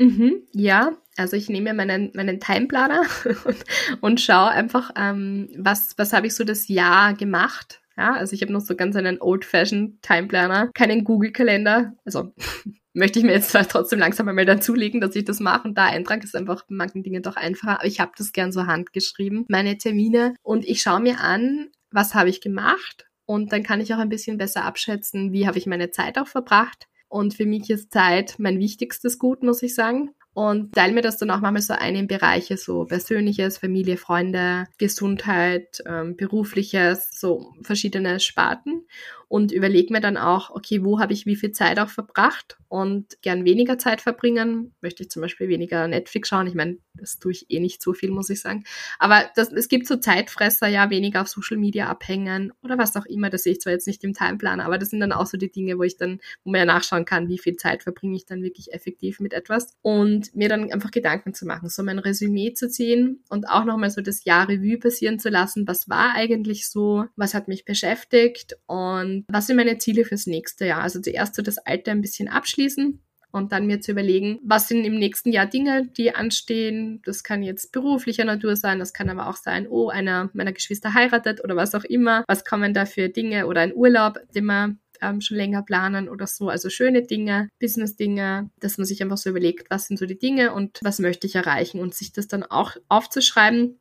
[0.00, 3.02] Mhm, ja, also ich nehme meinen, meinen Timeplaner
[3.44, 3.64] und,
[4.00, 7.80] und schaue einfach, ähm, was, was habe ich so das Jahr gemacht.
[7.96, 11.94] Ja, also ich habe noch so ganz einen old-fashioned Timeplaner, keinen Google-Kalender.
[12.04, 12.32] Also
[12.94, 16.24] möchte ich mir jetzt trotzdem langsam einmal dazulegen, dass ich das mache und da eintrage,
[16.24, 17.80] ist einfach bei manchen Dingen doch einfacher.
[17.80, 20.34] Aber ich habe das gern so handgeschrieben, meine Termine.
[20.42, 23.08] Und ich schaue mir an, was habe ich gemacht.
[23.26, 26.28] Und dann kann ich auch ein bisschen besser abschätzen, wie habe ich meine Zeit auch
[26.28, 26.86] verbracht.
[27.08, 30.10] Und für mich ist Zeit mein wichtigstes Gut, muss ich sagen.
[30.34, 34.66] Und teile mir das dann auch manchmal so ein in Bereiche, so Persönliches, Familie, Freunde,
[34.78, 38.86] Gesundheit, ähm, Berufliches, so verschiedene Sparten
[39.28, 43.20] und überlege mir dann auch, okay, wo habe ich wie viel Zeit auch verbracht und
[43.22, 44.74] gern weniger Zeit verbringen.
[44.80, 46.46] Möchte ich zum Beispiel weniger Netflix schauen.
[46.46, 48.64] Ich meine, das tue ich eh nicht so viel, muss ich sagen.
[48.98, 53.06] Aber das, es gibt so Zeitfresser, ja, weniger auf Social Media abhängen oder was auch
[53.06, 53.30] immer.
[53.30, 55.50] Das sehe ich zwar jetzt nicht im Timeplan, aber das sind dann auch so die
[55.50, 58.42] Dinge, wo ich dann, wo man ja nachschauen kann, wie viel Zeit verbringe ich dann
[58.42, 62.68] wirklich effektiv mit etwas und mir dann einfach Gedanken zu machen, so mein Resümee zu
[62.68, 65.68] ziehen und auch nochmal so das Jahr Revue passieren zu lassen.
[65.68, 67.06] Was war eigentlich so?
[67.16, 68.56] Was hat mich beschäftigt?
[68.66, 70.82] Und was sind meine Ziele fürs nächste Jahr?
[70.82, 73.00] Also zuerst so das Alte ein bisschen abschließen
[73.30, 77.02] und dann mir zu überlegen, was sind im nächsten Jahr Dinge, die anstehen.
[77.04, 80.94] Das kann jetzt beruflicher Natur sein, das kann aber auch sein, oh, einer meiner Geschwister
[80.94, 82.24] heiratet oder was auch immer.
[82.26, 86.26] Was kommen da für Dinge oder ein Urlaub, den man ähm, schon länger planen oder
[86.26, 86.48] so.
[86.48, 90.52] Also schöne Dinge, Business-Dinge, dass man sich einfach so überlegt, was sind so die Dinge
[90.52, 93.78] und was möchte ich erreichen und sich das dann auch aufzuschreiben.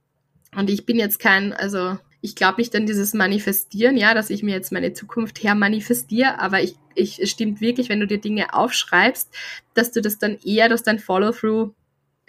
[0.56, 4.43] Und ich bin jetzt kein, also ich glaube nicht an dieses Manifestieren, ja, dass ich
[4.43, 8.20] mir jetzt meine Zukunft her manifestiere, aber ich, ich, es stimmt wirklich, wenn du dir
[8.20, 9.30] Dinge aufschreibst,
[9.74, 11.74] dass du das dann eher, dass dein Follow-through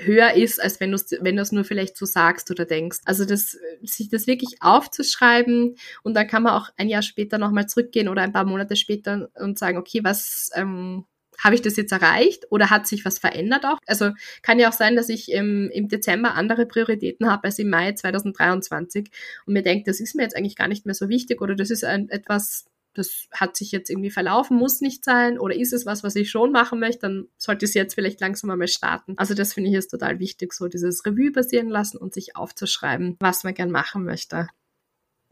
[0.01, 2.99] höher ist, als wenn du es wenn du es nur vielleicht so sagst oder denkst.
[3.05, 7.67] Also das, sich das wirklich aufzuschreiben und dann kann man auch ein Jahr später nochmal
[7.67, 11.05] zurückgehen oder ein paar Monate später und sagen, okay, was, ähm,
[11.43, 13.79] habe ich das jetzt erreicht oder hat sich was verändert auch?
[13.87, 14.11] Also
[14.43, 17.93] kann ja auch sein, dass ich im, im Dezember andere Prioritäten habe als im Mai
[17.93, 19.11] 2023
[19.47, 21.71] und mir denke, das ist mir jetzt eigentlich gar nicht mehr so wichtig oder das
[21.71, 25.87] ist ein, etwas, das hat sich jetzt irgendwie verlaufen, muss nicht sein oder ist es
[25.87, 29.15] was, was ich schon machen möchte, dann sollte es jetzt vielleicht langsam einmal starten.
[29.17, 33.17] Also das finde ich ist total wichtig, so dieses Revue basieren lassen und sich aufzuschreiben,
[33.21, 34.49] was man gern machen möchte.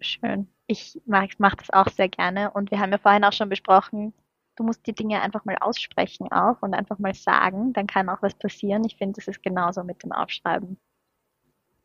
[0.00, 0.48] Schön.
[0.68, 4.12] Ich mache mach das auch sehr gerne und wir haben ja vorhin auch schon besprochen,
[4.57, 8.22] du musst die Dinge einfach mal aussprechen auch und einfach mal sagen, dann kann auch
[8.22, 8.84] was passieren.
[8.84, 10.78] Ich finde, das ist genauso mit dem Aufschreiben.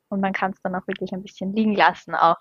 [0.10, 2.38] Und man kann es dann auch wirklich ein bisschen liegen lassen auch.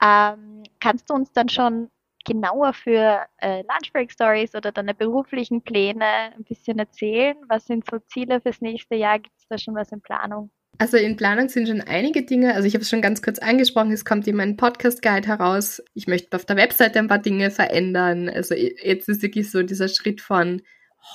[0.00, 1.90] Ähm, kannst du uns dann schon
[2.24, 7.36] genauer für äh, Lunchbreak Stories oder deine beruflichen Pläne ein bisschen erzählen?
[7.48, 9.18] Was sind so Ziele fürs nächste Jahr?
[9.18, 10.50] Gibt es da schon was in Planung?
[10.80, 12.54] Also in Planung sind schon einige Dinge.
[12.54, 15.82] Also ich habe es schon ganz kurz angesprochen, es kommt eben ein Podcast-Guide heraus.
[15.94, 18.28] Ich möchte auf der Webseite ein paar Dinge verändern.
[18.28, 20.62] Also jetzt ist wirklich so dieser Schritt von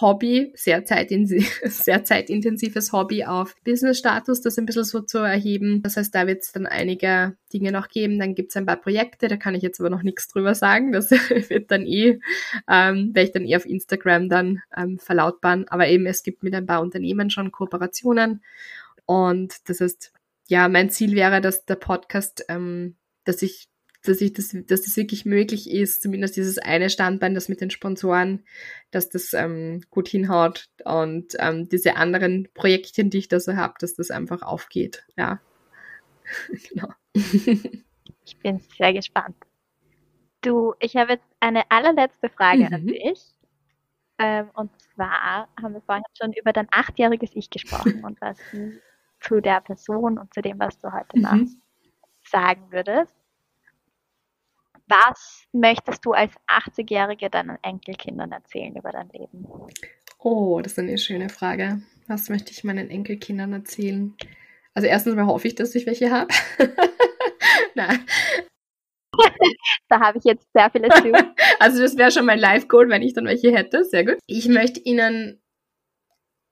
[0.02, 5.82] Hobby, sehr, zeitintensiv, sehr zeitintensives Hobby auf Business-Status, das ein bisschen so zu erheben.
[5.82, 8.20] Das heißt, da wird es dann einige Dinge noch geben.
[8.20, 10.92] Dann gibt es ein paar Projekte, da kann ich jetzt aber noch nichts drüber sagen.
[10.92, 11.12] Das
[11.50, 12.20] wird dann eh,
[12.68, 15.68] ähm, werde ich dann eh auf Instagram dann ähm, verlautbaren.
[15.70, 18.42] Aber eben, es gibt mit ein paar Unternehmen schon Kooperationen
[19.06, 20.14] und das heißt,
[20.48, 23.70] ja, mein Ziel wäre, dass der Podcast, ähm, dass ich,
[24.04, 27.70] dass ich das, dass das wirklich möglich ist, zumindest dieses eine Standbein, das mit den
[27.70, 28.44] Sponsoren,
[28.92, 33.76] dass das ähm, gut hinhaut und ähm, diese anderen Projektchen, die ich da so habe,
[33.80, 35.06] dass das einfach aufgeht.
[35.18, 35.40] Ja,
[36.70, 36.90] genau.
[38.26, 39.36] ich bin sehr gespannt.
[40.42, 42.74] Du, ich habe jetzt eine allerletzte Frage mhm.
[42.74, 43.22] an dich.
[44.20, 48.38] Ähm, und zwar haben wir vorhin schon über dein achtjähriges Ich gesprochen und was
[49.24, 51.22] zu der Person und zu dem, was du heute mhm.
[51.22, 51.58] machst,
[52.24, 53.16] sagen würdest.
[54.88, 59.48] Was möchtest du als 80-Jährige deinen Enkelkindern erzählen über dein Leben?
[60.20, 61.82] Oh, das ist eine schöne Frage.
[62.08, 64.16] Was möchte ich meinen Enkelkindern erzählen?
[64.74, 66.34] Also erstens mal hoffe ich, dass ich welche habe.
[67.76, 68.06] Nein.
[69.90, 71.12] da habe ich jetzt sehr viele zu.
[71.60, 73.86] also das wäre schon mein Live-Goal, wenn ich dann welche hätte.
[73.86, 74.18] Sehr gut.
[74.28, 75.43] Ich möchte ihnen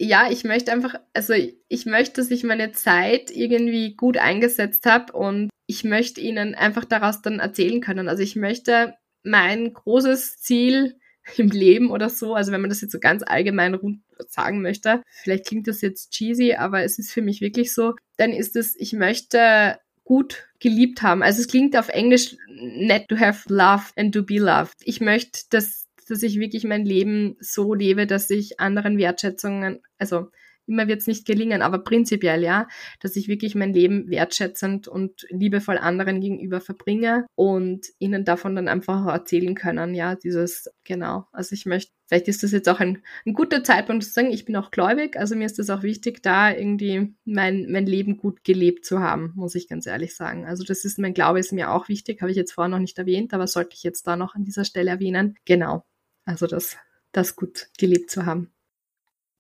[0.02, 1.34] ja, ich möchte einfach, also
[1.68, 6.86] ich möchte, dass ich meine Zeit irgendwie gut eingesetzt habe und ich möchte ihnen einfach
[6.86, 8.10] daraus dann erzählen können.
[8.10, 10.96] Also ich möchte mein großes Ziel
[11.38, 13.80] im Leben oder so, also wenn man das jetzt so ganz allgemein
[14.28, 18.32] sagen möchte, vielleicht klingt das jetzt cheesy, aber es ist für mich wirklich so, dann
[18.32, 21.22] ist es, ich möchte gut geliebt haben.
[21.22, 24.76] Also es klingt auf Englisch net to have love and to be loved.
[24.82, 30.28] Ich möchte, dass dass ich wirklich mein Leben so lebe, dass ich anderen Wertschätzungen, also
[30.68, 32.68] immer wird es nicht gelingen, aber prinzipiell ja,
[33.00, 38.68] dass ich wirklich mein Leben wertschätzend und liebevoll anderen gegenüber verbringe und ihnen davon dann
[38.68, 41.26] einfach erzählen können, ja, dieses, genau.
[41.32, 44.46] Also ich möchte, vielleicht ist das jetzt auch ein, ein guter Zeitpunkt zu sagen, ich
[44.46, 48.44] bin auch gläubig, also mir ist das auch wichtig, da irgendwie mein, mein Leben gut
[48.44, 50.46] gelebt zu haben, muss ich ganz ehrlich sagen.
[50.46, 52.98] Also das ist, mein Glaube ist mir auch wichtig, habe ich jetzt vorher noch nicht
[52.98, 55.36] erwähnt, aber sollte ich jetzt da noch an dieser Stelle erwähnen.
[55.46, 55.84] Genau.
[56.32, 56.78] Also das,
[57.12, 58.52] das gut gelebt zu haben.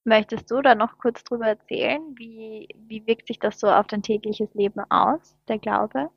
[0.03, 2.01] Möchtest du da noch kurz drüber erzählen?
[2.17, 6.09] Wie, wie wirkt sich das so auf dein tägliches Leben aus, der Glaube?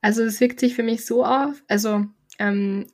[0.00, 2.06] Also es wirkt sich für mich so auf, also
[2.38, 2.86] ähm,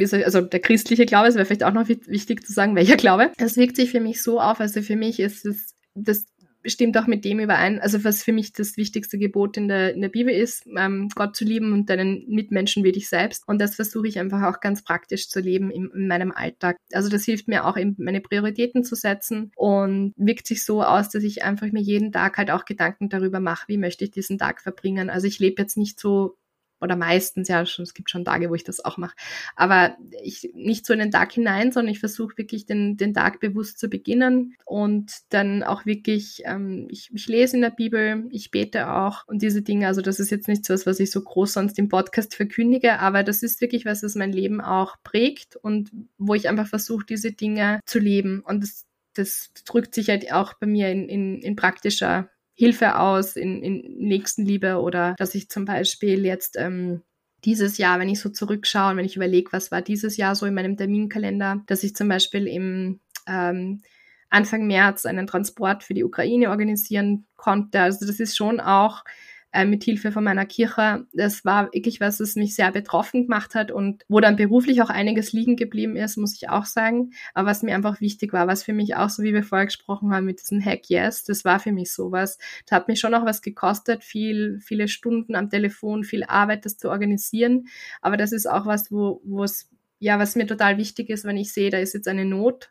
[0.00, 3.30] also der christliche Glaube, es wäre vielleicht auch noch wichtig zu sagen, welcher Glaube.
[3.36, 6.26] Es wirkt sich für mich so auf, also für mich ist es das
[6.70, 10.00] stimmt auch mit dem überein, also was für mich das wichtigste Gebot in der, in
[10.00, 13.46] der Bibel ist, ähm, Gott zu lieben und deinen Mitmenschen wie dich selbst.
[13.46, 16.76] Und das versuche ich einfach auch ganz praktisch zu leben in, in meinem Alltag.
[16.92, 21.08] Also das hilft mir auch, eben meine Prioritäten zu setzen und wirkt sich so aus,
[21.10, 24.38] dass ich einfach mir jeden Tag halt auch Gedanken darüber mache, wie möchte ich diesen
[24.38, 25.10] Tag verbringen.
[25.10, 26.36] Also ich lebe jetzt nicht so
[26.80, 29.16] oder meistens, ja, schon, es gibt schon Tage, wo ich das auch mache.
[29.56, 33.40] Aber ich nicht so in den Tag hinein, sondern ich versuche wirklich den, den Tag
[33.40, 38.50] bewusst zu beginnen und dann auch wirklich, ähm, ich, ich lese in der Bibel, ich
[38.50, 41.22] bete auch und diese Dinge, also das ist jetzt nicht so was, was ich so
[41.22, 45.56] groß sonst im Podcast verkündige, aber das ist wirklich was, das mein Leben auch prägt
[45.56, 48.40] und wo ich einfach versuche, diese Dinge zu leben.
[48.40, 53.36] Und das, das drückt sich halt auch bei mir in, in, in praktischer Hilfe aus
[53.36, 57.02] in, in Nächstenliebe oder dass ich zum Beispiel jetzt ähm,
[57.44, 60.44] dieses Jahr, wenn ich so zurückschaue und wenn ich überlege, was war dieses Jahr so
[60.44, 62.98] in meinem Terminkalender, dass ich zum Beispiel im
[63.28, 63.82] ähm,
[64.28, 67.80] Anfang März einen Transport für die Ukraine organisieren konnte.
[67.80, 69.04] Also das ist schon auch
[69.52, 71.06] äh, mit Hilfe von meiner Kirche.
[71.12, 74.90] Das war wirklich was, das mich sehr betroffen gemacht hat und wo dann beruflich auch
[74.90, 77.10] einiges liegen geblieben ist, muss ich auch sagen.
[77.34, 80.12] Aber was mir einfach wichtig war, was für mich auch so, wie wir vorher gesprochen
[80.12, 82.38] haben mit diesem Hack Yes, das war für mich sowas.
[82.66, 86.76] Das hat mich schon auch was gekostet, viel, viele Stunden am Telefon, viel Arbeit, das
[86.76, 87.68] zu organisieren.
[88.02, 91.36] Aber das ist auch was, wo, wo es, ja, was mir total wichtig ist, wenn
[91.36, 92.70] ich sehe, da ist jetzt eine Not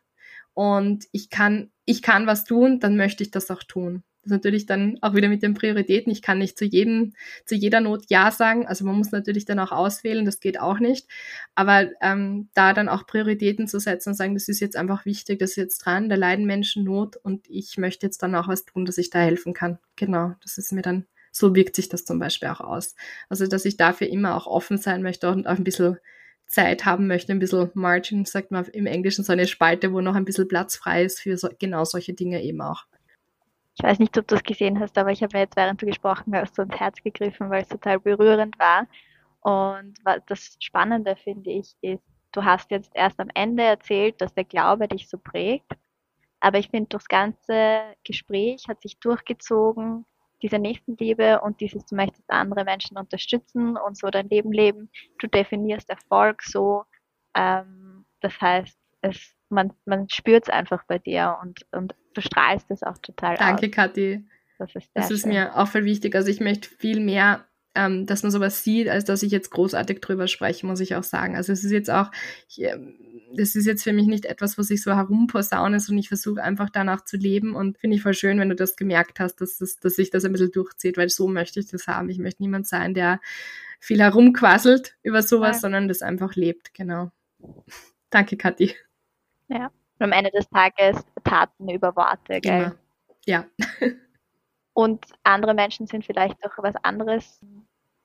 [0.54, 4.02] und ich kann, ich kann was tun, dann möchte ich das auch tun.
[4.28, 6.12] Ist natürlich dann auch wieder mit den Prioritäten.
[6.12, 7.14] Ich kann nicht zu jedem,
[7.46, 8.66] zu jeder Not Ja sagen.
[8.66, 11.08] Also man muss natürlich dann auch auswählen, das geht auch nicht.
[11.54, 15.38] Aber ähm, da dann auch Prioritäten zu setzen und sagen, das ist jetzt einfach wichtig,
[15.38, 18.66] das ist jetzt dran, da leiden Menschen Not und ich möchte jetzt dann auch was
[18.66, 19.78] tun, dass ich da helfen kann.
[19.96, 22.94] Genau, das ist mir dann, so wirkt sich das zum Beispiel auch aus.
[23.30, 25.96] Also dass ich dafür immer auch offen sein möchte und auch ein bisschen
[26.44, 30.16] Zeit haben möchte, ein bisschen Margin, sagt man im Englischen, so eine Spalte, wo noch
[30.16, 32.84] ein bisschen Platz frei ist für so, genau solche Dinge eben auch.
[33.78, 35.86] Ich weiß nicht, ob du es gesehen hast, aber ich habe mir jetzt, während du
[35.86, 38.88] gesprochen hast, so ins Herz gegriffen, weil es total berührend war.
[39.40, 39.94] Und
[40.26, 42.02] das Spannende, finde ich, ist,
[42.32, 45.72] du hast jetzt erst am Ende erzählt, dass der Glaube dich so prägt.
[46.40, 50.04] Aber ich finde, durchs ganze Gespräch hat sich durchgezogen,
[50.42, 54.90] diese Nächstenliebe und dieses, du möchtest andere Menschen unterstützen und so dein Leben leben.
[55.18, 56.84] Du definierst Erfolg so.
[57.34, 62.70] Ähm, das heißt, es man, man spürt es einfach bei dir und, und du strahlst
[62.70, 63.72] es auch total Danke, aus.
[63.72, 64.24] Kathi.
[64.58, 66.16] Das ist, das ist mir auch voll wichtig.
[66.16, 67.46] Also ich möchte viel mehr,
[67.76, 71.04] ähm, dass man sowas sieht, als dass ich jetzt großartig drüber spreche, muss ich auch
[71.04, 71.36] sagen.
[71.36, 72.10] Also es ist jetzt auch,
[72.48, 72.98] ich, ähm,
[73.36, 76.70] das ist jetzt für mich nicht etwas, was ich so herumposaune, sondern ich versuche einfach
[76.70, 79.76] danach zu leben und finde ich voll schön, wenn du das gemerkt hast, dass, das,
[79.76, 82.08] dass sich das ein bisschen durchzieht, weil so möchte ich das haben.
[82.08, 83.20] Ich möchte niemand sein, der
[83.78, 85.60] viel herumquasselt über sowas, ja.
[85.60, 87.12] sondern das einfach lebt, genau.
[88.10, 88.74] Danke, Kathi.
[89.48, 89.66] Ja.
[89.98, 92.62] Und am Ende des Tages Taten über Worte, gell?
[92.62, 92.74] Immer.
[93.26, 93.44] Ja.
[94.74, 97.40] Und andere Menschen sind vielleicht durch was anderes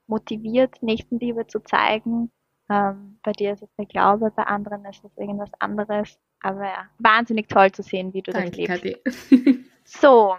[0.08, 2.32] motiviert, Nächstenliebe zu zeigen.
[2.70, 6.18] Ähm, bei dir ist es der Glaube, bei anderen ist es irgendwas anderes.
[6.42, 9.30] Aber ja, wahnsinnig toll zu sehen, wie du Danke, das lebst.
[9.30, 9.66] Kathi.
[9.86, 10.36] so,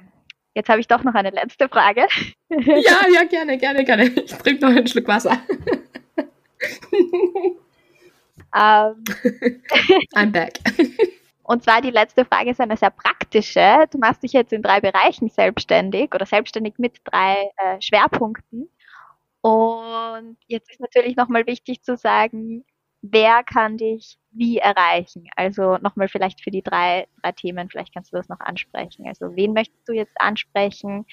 [0.55, 2.09] jetzt habe ich doch noch eine letzte Frage.
[2.49, 4.05] ja, ja, gerne, gerne, gerne.
[4.07, 5.39] Ich trinke noch einen Schluck Wasser.
[8.55, 9.05] Ähm,
[10.15, 10.61] I'm back.
[11.43, 13.85] Und zwar die letzte Frage ist eine sehr praktische.
[13.91, 18.71] Du machst dich jetzt in drei Bereichen selbstständig oder selbstständig mit drei äh, Schwerpunkten.
[19.43, 22.65] Und jetzt ist natürlich nochmal wichtig zu sagen,
[23.03, 25.29] wer kann dich wie erreichen?
[25.37, 29.07] Also nochmal vielleicht für die drei, drei Themen, vielleicht kannst du das noch ansprechen.
[29.07, 31.05] Also wen möchtest du jetzt ansprechen?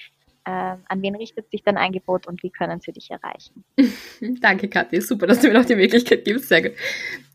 [0.44, 3.64] Ähm, an wen richtet sich dein Angebot und wie können sie dich erreichen?
[4.40, 5.00] Danke, Kathi.
[5.02, 6.48] Super, dass du mir noch die Möglichkeit gibst.
[6.48, 6.72] Sehr gut.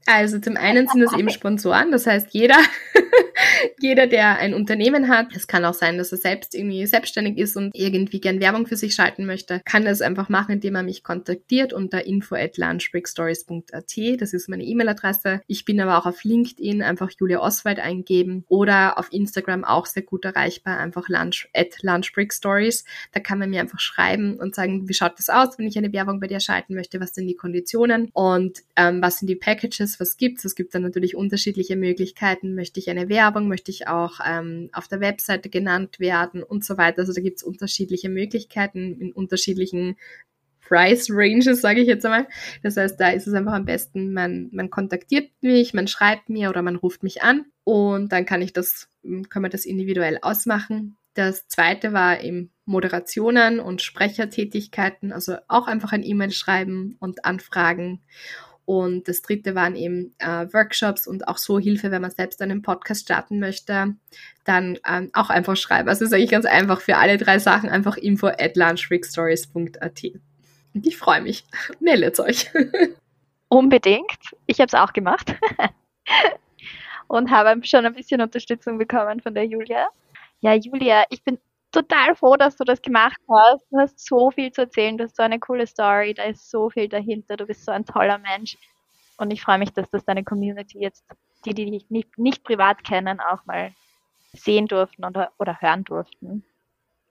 [0.07, 2.55] Also zum einen sind es eben Sponsoren, das heißt jeder,
[3.79, 7.57] jeder, der ein Unternehmen hat, es kann auch sein, dass er selbst irgendwie selbstständig ist
[7.57, 11.03] und irgendwie gern Werbung für sich schalten möchte, kann das einfach machen, indem er mich
[11.03, 14.21] kontaktiert unter info at lunchbreakstories.at.
[14.21, 15.41] Das ist meine E-Mail-Adresse.
[15.45, 20.03] Ich bin aber auch auf LinkedIn, einfach Julia Oswald eingeben oder auf Instagram auch sehr
[20.03, 22.85] gut erreichbar, einfach lunch at lunchbreakstories.
[23.11, 25.91] Da kann man mir einfach schreiben und sagen, wie schaut das aus, wenn ich eine
[25.91, 29.96] Werbung bei dir schalten möchte, was sind die Konditionen und ähm, was sind die Packages,
[29.99, 30.45] was gibt's.
[30.45, 32.55] Es gibt dann natürlich unterschiedliche Möglichkeiten.
[32.55, 36.77] Möchte ich eine Werbung, möchte ich auch ähm, auf der Webseite genannt werden und so
[36.77, 36.99] weiter.
[36.99, 39.95] Also da gibt's unterschiedliche Möglichkeiten in unterschiedlichen
[40.67, 42.27] Price Ranges, sage ich jetzt einmal.
[42.61, 46.49] Das heißt, da ist es einfach am besten, man, man kontaktiert mich, man schreibt mir
[46.49, 48.89] oder man ruft mich an und dann kann ich das,
[49.29, 50.97] kann man das individuell ausmachen.
[51.13, 58.03] Das zweite war eben Moderationen und Sprechertätigkeiten, also auch einfach ein E-Mail schreiben und anfragen.
[58.67, 62.61] Und das dritte waren eben äh, Workshops und auch so Hilfe, wenn man selbst einen
[62.61, 63.95] Podcast starten möchte,
[64.43, 65.87] dann ähm, auch einfach schreiben.
[65.87, 70.03] Also ist eigentlich ganz einfach für alle drei Sachen einfach info at lunchweekstories.at.
[70.73, 71.45] Und ich freue mich.
[71.79, 72.51] Meldet euch.
[73.47, 74.19] Unbedingt.
[74.47, 75.33] Ich habe es auch gemacht.
[77.07, 79.87] und habe schon ein bisschen Unterstützung bekommen von der Julia.
[80.41, 81.39] Ja, Julia, ich bin
[81.71, 83.65] total froh, dass du das gemacht hast.
[83.71, 86.69] Du hast so viel zu erzählen, du hast so eine coole Story, da ist so
[86.69, 88.57] viel dahinter, du bist so ein toller Mensch.
[89.17, 91.05] Und ich freue mich, dass das deine Community jetzt,
[91.45, 93.73] die, die dich nicht, nicht privat kennen, auch mal
[94.33, 96.45] sehen durften oder, oder hören durften.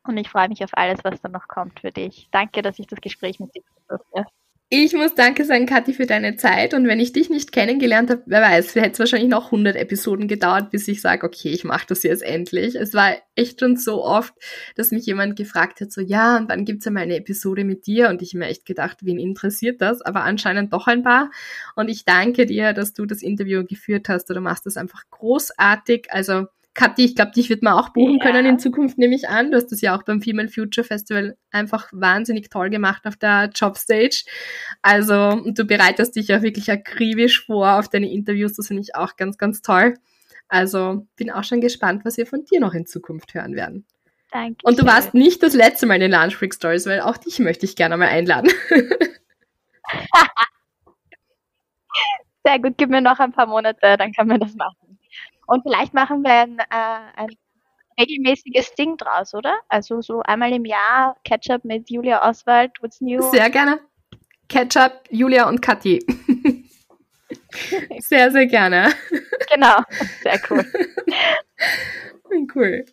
[0.05, 2.29] Und ich freue mich auf alles, was dann noch kommt für dich.
[2.31, 4.27] Danke, dass ich das Gespräch mit dir durfte.
[4.69, 6.75] Ich muss Danke sagen, Kathi, für deine Zeit.
[6.75, 10.27] Und wenn ich dich nicht kennengelernt habe, wer weiß, hätte es wahrscheinlich noch 100 Episoden
[10.27, 12.75] gedauert, bis ich sage, okay, ich mache das jetzt endlich.
[12.75, 14.35] Es war echt schon so oft,
[14.75, 17.87] dass mich jemand gefragt hat, so, ja, und dann gibt's ja mal eine Episode mit
[17.87, 18.09] dir.
[18.09, 20.03] Und ich mir echt gedacht, wen interessiert das?
[20.03, 21.31] Aber anscheinend doch ein paar.
[21.77, 24.29] Und ich danke dir, dass du das Interview geführt hast.
[24.29, 26.09] Du machst das einfach großartig.
[26.11, 26.47] Also
[26.77, 28.25] Kathi, ich glaube, dich wird man auch buchen ja.
[28.25, 29.51] können in Zukunft, nehme ich an.
[29.51, 33.51] Du hast das ja auch beim Female Future Festival einfach wahnsinnig toll gemacht auf der
[33.55, 34.25] Jobstage.
[34.83, 38.53] Also, du bereitest dich ja wirklich akribisch vor auf deine Interviews.
[38.53, 39.95] Das finde ich auch ganz, ganz toll.
[40.49, 43.87] Also, bin auch schon gespannt, was wir von dir noch in Zukunft hören werden.
[44.31, 44.59] Danke.
[44.65, 47.39] Und du warst nicht das letzte Mal in den Lunch Break Stories, weil auch dich
[47.39, 48.51] möchte ich gerne mal einladen.
[52.45, 54.86] Sehr gut, gib mir noch ein paar Monate, dann können wir das machen.
[55.47, 56.65] Und vielleicht machen wir ein, äh,
[57.17, 57.29] ein
[57.99, 59.59] regelmäßiges Ding draus, oder?
[59.69, 63.23] Also so einmal im Jahr Catch-up mit Julia Oswald, what's new?
[63.31, 63.81] Sehr gerne.
[64.49, 66.05] Catch-up, Julia und Kathi.
[67.99, 68.93] sehr, sehr gerne.
[69.53, 69.79] Genau,
[70.23, 70.65] sehr cool.
[72.55, 72.85] cool.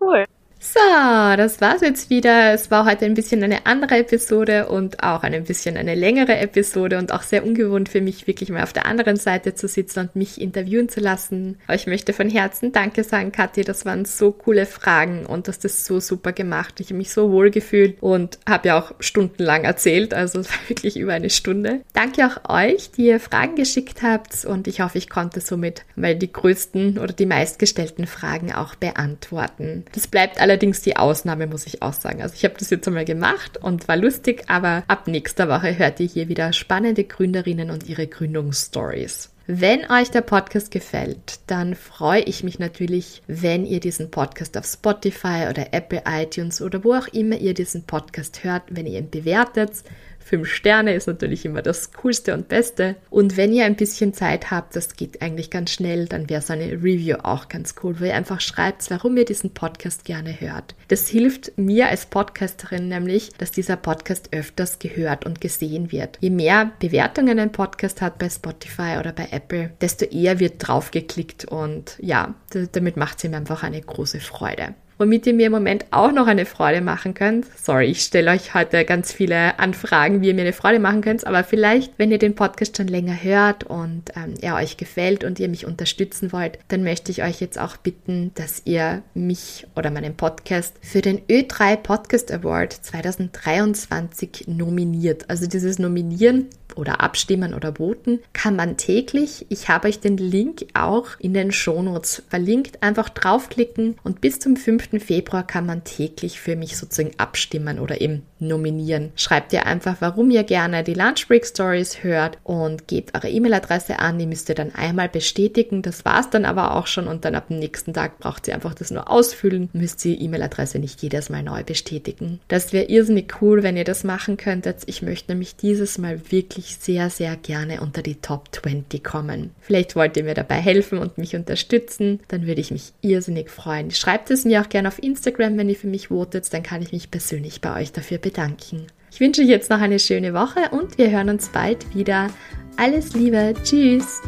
[0.00, 0.24] Cool.
[0.72, 2.52] So, das war's jetzt wieder.
[2.52, 6.98] Es war heute ein bisschen eine andere Episode und auch ein bisschen eine längere Episode
[6.98, 10.16] und auch sehr ungewohnt für mich, wirklich mal auf der anderen Seite zu sitzen und
[10.16, 11.58] mich interviewen zu lassen.
[11.66, 13.62] Aber ich möchte von Herzen Danke sagen, Kathi.
[13.62, 16.80] Das waren so coole Fragen und du hast das so super gemacht.
[16.80, 20.14] Ich habe mich so wohl gefühlt und habe ja auch stundenlang erzählt.
[20.14, 21.82] Also wirklich über eine Stunde.
[21.92, 26.16] Danke auch euch, die ihr Fragen geschickt habt und ich hoffe, ich konnte somit mal
[26.16, 29.84] die größten oder die meistgestellten Fragen auch beantworten.
[29.92, 32.22] Das bleibt allerdings die Ausnahme, muss ich auch sagen.
[32.22, 36.00] Also ich habe das jetzt einmal gemacht und war lustig, aber ab nächster Woche hört
[36.00, 39.30] ihr hier wieder spannende Gründerinnen und ihre Gründungsstories.
[39.48, 44.66] Wenn euch der Podcast gefällt, dann freue ich mich natürlich, wenn ihr diesen Podcast auf
[44.66, 49.10] Spotify oder Apple iTunes oder wo auch immer ihr diesen Podcast hört, wenn ihr ihn
[49.10, 49.84] bewertet
[50.26, 52.96] Fünf Sterne ist natürlich immer das Coolste und Beste.
[53.10, 56.52] Und wenn ihr ein bisschen Zeit habt, das geht eigentlich ganz schnell, dann wäre so
[56.52, 60.74] eine Review auch ganz cool, wo ihr einfach schreibt, warum ihr diesen Podcast gerne hört.
[60.88, 66.18] Das hilft mir als Podcasterin nämlich, dass dieser Podcast öfters gehört und gesehen wird.
[66.20, 71.44] Je mehr Bewertungen ein Podcast hat bei Spotify oder bei Apple, desto eher wird draufgeklickt
[71.44, 72.34] und ja,
[72.72, 76.26] damit macht es ihm einfach eine große Freude womit ihr mir im Moment auch noch
[76.26, 77.46] eine Freude machen könnt.
[77.56, 81.26] Sorry, ich stelle euch heute ganz viele Anfragen, wie ihr mir eine Freude machen könnt,
[81.26, 85.38] aber vielleicht, wenn ihr den Podcast schon länger hört und ähm, er euch gefällt und
[85.38, 89.90] ihr mich unterstützen wollt, dann möchte ich euch jetzt auch bitten, dass ihr mich oder
[89.90, 95.28] meinen Podcast für den Ö3 Podcast Award 2023 nominiert.
[95.28, 96.46] Also dieses Nominieren
[96.76, 99.46] oder abstimmen oder voten kann man täglich.
[99.48, 102.82] Ich habe euch den Link auch in den Shownotes verlinkt.
[102.82, 105.02] Einfach draufklicken und bis zum 5.
[105.02, 109.12] Februar kann man täglich für mich sozusagen abstimmen oder eben nominieren.
[109.16, 113.98] Schreibt ihr einfach, warum ihr gerne die Lunch Break Stories hört und gebt eure E-Mail-Adresse
[113.98, 114.18] an.
[114.18, 115.82] Die müsst ihr dann einmal bestätigen.
[115.82, 118.74] Das war's dann aber auch schon und dann ab dem nächsten Tag braucht ihr einfach
[118.74, 119.70] das nur ausfüllen.
[119.72, 122.40] Müsst ihr E-Mail-Adresse nicht jedes Mal neu bestätigen.
[122.48, 124.82] Das wäre irrsinnig cool, wenn ihr das machen könntet.
[124.86, 129.50] Ich möchte nämlich dieses Mal wirklich ich sehr, sehr gerne unter die Top 20 kommen.
[129.60, 133.90] Vielleicht wollt ihr mir dabei helfen und mich unterstützen, dann würde ich mich irrsinnig freuen.
[133.90, 136.92] Schreibt es mir auch gerne auf Instagram, wenn ihr für mich votet, dann kann ich
[136.92, 138.86] mich persönlich bei euch dafür bedanken.
[139.10, 142.28] Ich wünsche euch jetzt noch eine schöne Woche und wir hören uns bald wieder.
[142.76, 144.20] Alles Liebe, tschüss!